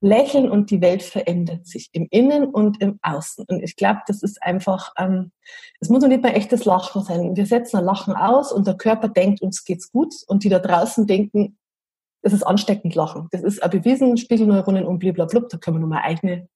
lächeln 0.00 0.50
und 0.50 0.70
die 0.70 0.80
Welt 0.80 1.02
verändert 1.02 1.66
sich 1.66 1.88
im 1.92 2.06
Innen 2.10 2.44
und 2.44 2.80
im 2.80 2.98
Außen. 3.02 3.44
Und 3.48 3.62
ich 3.62 3.76
glaube, 3.76 4.00
das 4.06 4.22
ist 4.22 4.42
einfach, 4.42 4.92
ähm, 4.98 5.32
es 5.80 5.88
muss 5.88 6.04
nicht 6.04 6.22
mal 6.22 6.30
echtes 6.30 6.64
Lachen 6.64 7.02
sein. 7.02 7.36
Wir 7.36 7.46
setzen 7.46 7.78
ein 7.78 7.84
Lachen 7.84 8.14
aus 8.14 8.52
und 8.52 8.66
der 8.66 8.76
Körper 8.76 9.08
denkt, 9.08 9.40
uns 9.40 9.64
geht's 9.64 9.90
gut 9.90 10.14
und 10.26 10.44
die 10.44 10.48
da 10.48 10.58
draußen 10.58 11.06
denken, 11.06 11.58
das 12.22 12.32
ist 12.32 12.42
ansteckend 12.42 12.94
Lachen. 12.94 13.28
Das 13.30 13.42
ist 13.42 13.62
ein 13.62 13.70
bewiesen, 13.70 14.16
Spiegelneuronen 14.16 14.84
und 14.84 14.98
blablabla. 14.98 15.42
Da 15.48 15.58
können 15.58 15.76
wir 15.76 15.80
nochmal 15.80 16.02
eigene, 16.02 16.48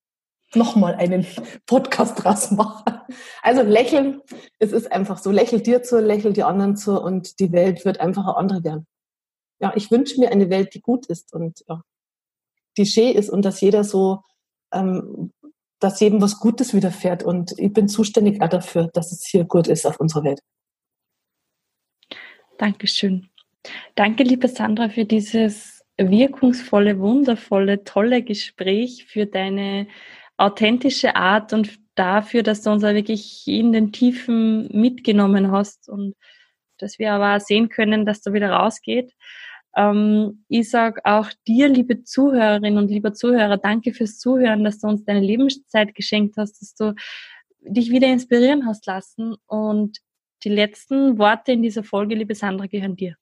nochmal 0.55 0.95
einen 0.97 1.27
Podcast 1.67 2.23
draus 2.23 2.51
machen. 2.51 2.85
Also 3.43 3.63
lächeln, 3.63 4.21
es 4.59 4.73
ist 4.73 4.91
einfach 4.93 5.19
so, 5.19 5.31
lächel 5.31 5.61
dir 5.61 5.83
zu, 5.83 6.01
lächel 6.01 6.33
die 6.33 6.43
anderen 6.43 6.77
zu 6.77 7.01
und 7.01 7.39
die 7.41 7.53
Welt 7.53 7.85
wird 7.85 8.01
einfach 8.01 8.25
eine 8.25 8.37
andere 8.37 8.65
werden. 8.65 8.87
Ja, 9.61 9.73
ich 9.77 9.91
wünsche 9.91 10.19
mir 10.19 10.31
eine 10.31 10.51
Welt, 10.51 10.75
die 10.75 10.81
gut 10.81 11.07
ist 11.07 11.33
und 11.33 11.65
ja, 11.69 11.83
Klischee 12.81 13.11
ist 13.11 13.29
und 13.29 13.45
dass 13.45 13.61
jeder 13.61 13.85
so, 13.85 14.23
ähm, 14.73 15.33
dass 15.81 16.01
jedem 16.01 16.23
was 16.23 16.41
Gutes 16.41 16.73
widerfährt. 16.73 17.23
Und 17.23 17.53
ich 17.59 17.73
bin 17.73 17.89
zuständig 17.89 18.41
auch 18.41 18.49
dafür, 18.49 18.89
dass 18.95 19.13
es 19.13 19.27
hier 19.27 19.45
gut 19.45 19.69
ist 19.69 19.87
auf 19.87 20.01
unserer 20.01 20.25
Welt. 20.25 20.41
Dankeschön. 22.57 23.29
Danke, 23.95 24.23
liebe 24.23 24.49
Sandra, 24.49 24.89
für 24.89 25.05
dieses 25.05 25.85
wirkungsvolle, 25.99 26.99
wundervolle, 26.99 27.85
tolle 27.85 28.23
Gespräch, 28.23 29.05
für 29.07 29.27
deine 29.27 29.87
authentische 30.39 31.17
Art 31.17 31.53
und 31.53 31.79
dafür, 31.95 32.43
dass 32.43 32.63
du 32.63 32.71
uns 32.71 32.83
auch 32.83 32.95
wirklich 32.95 33.47
in 33.47 33.73
den 33.73 33.93
Tiefen 33.93 34.69
mitgenommen 34.73 35.51
hast 35.51 35.91
und 35.91 36.15
dass 36.79 36.99
wir 36.99 37.13
aber 37.13 37.41
sehen 37.41 37.69
können, 37.69 38.07
dass 38.07 38.23
da 38.23 38.33
wieder 38.33 38.51
rausgeht. 38.51 39.13
Ähm, 39.77 40.45
ich 40.49 40.71
sage 40.71 41.01
auch 41.05 41.31
dir, 41.47 41.69
liebe 41.69 42.03
Zuhörerinnen 42.03 42.79
und 42.79 42.91
lieber 42.91 43.13
Zuhörer, 43.13 43.57
danke 43.57 43.93
fürs 43.93 44.19
Zuhören, 44.19 44.65
dass 44.65 44.81
du 44.81 44.89
uns 44.89 45.05
deine 45.05 45.21
Lebenszeit 45.21 45.95
geschenkt 45.95 46.37
hast, 46.37 46.61
dass 46.61 46.75
du 46.75 46.95
dich 47.61 47.91
wieder 47.91 48.09
inspirieren 48.09 48.67
hast 48.67 48.87
lassen. 48.87 49.37
Und 49.47 49.99
die 50.45 50.49
letzten 50.49 51.19
Worte 51.19 51.53
in 51.53 51.63
dieser 51.63 51.85
Folge, 51.85 52.15
liebe 52.15 52.35
Sandra, 52.35 52.67
gehören 52.67 52.97
dir. 52.97 53.17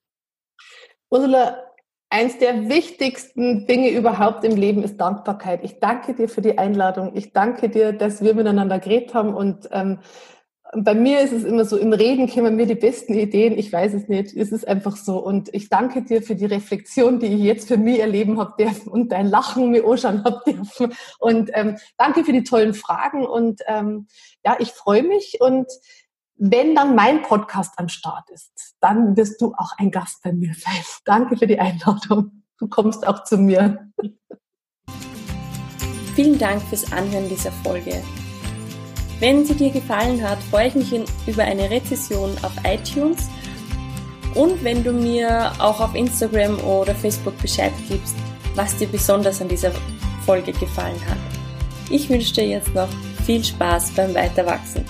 Ursula, 1.11 1.65
eins 2.11 2.39
der 2.39 2.69
wichtigsten 2.69 3.67
Dinge 3.67 3.91
überhaupt 3.91 4.45
im 4.45 4.57
Leben 4.57 4.83
ist 4.83 4.99
Dankbarkeit. 4.99 5.65
Ich 5.65 5.81
danke 5.81 6.15
dir 6.15 6.29
für 6.29 6.43
die 6.43 6.59
Einladung. 6.59 7.13
Ich 7.15 7.33
danke 7.33 7.69
dir, 7.69 7.93
dass 7.93 8.23
wir 8.23 8.35
miteinander 8.35 8.79
geredet 8.79 9.15
haben 9.15 9.35
und 9.35 9.69
ähm, 9.73 9.99
bei 10.77 10.95
mir 10.95 11.21
ist 11.21 11.33
es 11.33 11.45
immer 11.45 11.65
so, 11.65 11.77
im 11.79 11.93
Reden 11.93 12.29
kommen 12.29 12.57
mir 12.57 12.67
die 12.67 12.75
besten 12.75 13.15
Ideen, 13.15 13.59
ich 13.59 13.73
weiß 13.73 13.95
es 13.95 14.09
nicht, 14.09 14.37
es 14.37 14.53
ist 14.53 14.69
einfach 14.69 14.97
so. 14.97 15.19
Und 15.19 15.53
ich 15.55 15.69
danke 15.69 16.03
dir 16.03 16.23
für 16.23 16.35
die 16.35 16.45
Reflexion, 16.45 17.19
die 17.21 17.27
ich 17.27 17.41
jetzt 17.41 17.69
für 17.69 17.79
mich 17.79 18.01
erleben 18.01 18.39
habe 18.39 18.55
dürfen 18.63 18.89
und 18.89 19.13
dein 19.13 19.29
Lachen 19.29 19.71
mir 19.71 19.87
anschauen 19.87 20.25
habe 20.25 20.43
dürfen. 20.47 20.93
Und 21.19 21.51
ähm, 21.55 21.79
danke 21.97 22.25
für 22.25 22.33
die 22.33 22.45
tollen 22.45 22.75
Fragen 22.75 23.27
und 23.27 23.63
ähm, 23.67 24.09
ja, 24.45 24.57
ich 24.59 24.73
freue 24.73 25.03
mich 25.03 25.39
und 25.41 25.67
wenn 26.39 26.75
dann 26.75 26.95
mein 26.95 27.23
Podcast 27.23 27.75
am 27.79 27.89
Start 27.89 28.31
ist, 28.31 28.77
dann 28.81 29.17
wirst 29.17 29.41
du 29.41 29.55
auch 29.57 29.73
ein 29.77 29.91
Gast 29.91 30.23
bei 30.23 30.33
mir 30.33 30.55
sein. 30.55 30.85
Danke 31.05 31.37
für 31.37 31.47
die 31.47 31.59
Einladung. 31.59 32.45
Du 32.59 32.69
kommst 32.69 33.07
auch 33.07 33.25
zu 33.25 33.39
mir. 33.39 33.91
Vielen 36.15 36.39
Dank 36.39 36.63
fürs 36.63 36.93
Anhören 36.93 37.29
dieser 37.29 37.53
Folge. 37.53 38.03
Wenn 39.21 39.45
sie 39.45 39.55
dir 39.55 39.71
gefallen 39.71 40.23
hat, 40.23 40.39
freue 40.51 40.69
ich 40.69 40.75
mich 40.75 40.93
über 41.27 41.43
eine 41.43 41.71
Rezession 41.71 42.31
auf 42.43 42.53
iTunes 42.65 43.29
und 44.35 44.63
wenn 44.63 44.85
du 44.85 44.93
mir 44.93 45.53
auch 45.59 45.81
auf 45.81 45.95
Instagram 45.95 46.59
oder 46.61 46.95
Facebook 46.95 47.37
Bescheid 47.43 47.73
gibst, 47.89 48.15
was 48.55 48.77
dir 48.77 48.87
besonders 48.87 49.41
an 49.41 49.49
dieser 49.49 49.73
Folge 50.25 50.53
gefallen 50.53 51.01
hat. 51.09 51.19
Ich 51.91 52.09
wünsche 52.09 52.35
dir 52.35 52.47
jetzt 52.47 52.75
noch 52.75 52.89
viel 53.25 53.43
Spaß 53.43 53.93
beim 53.93 54.15
Weiterwachsen. 54.15 54.85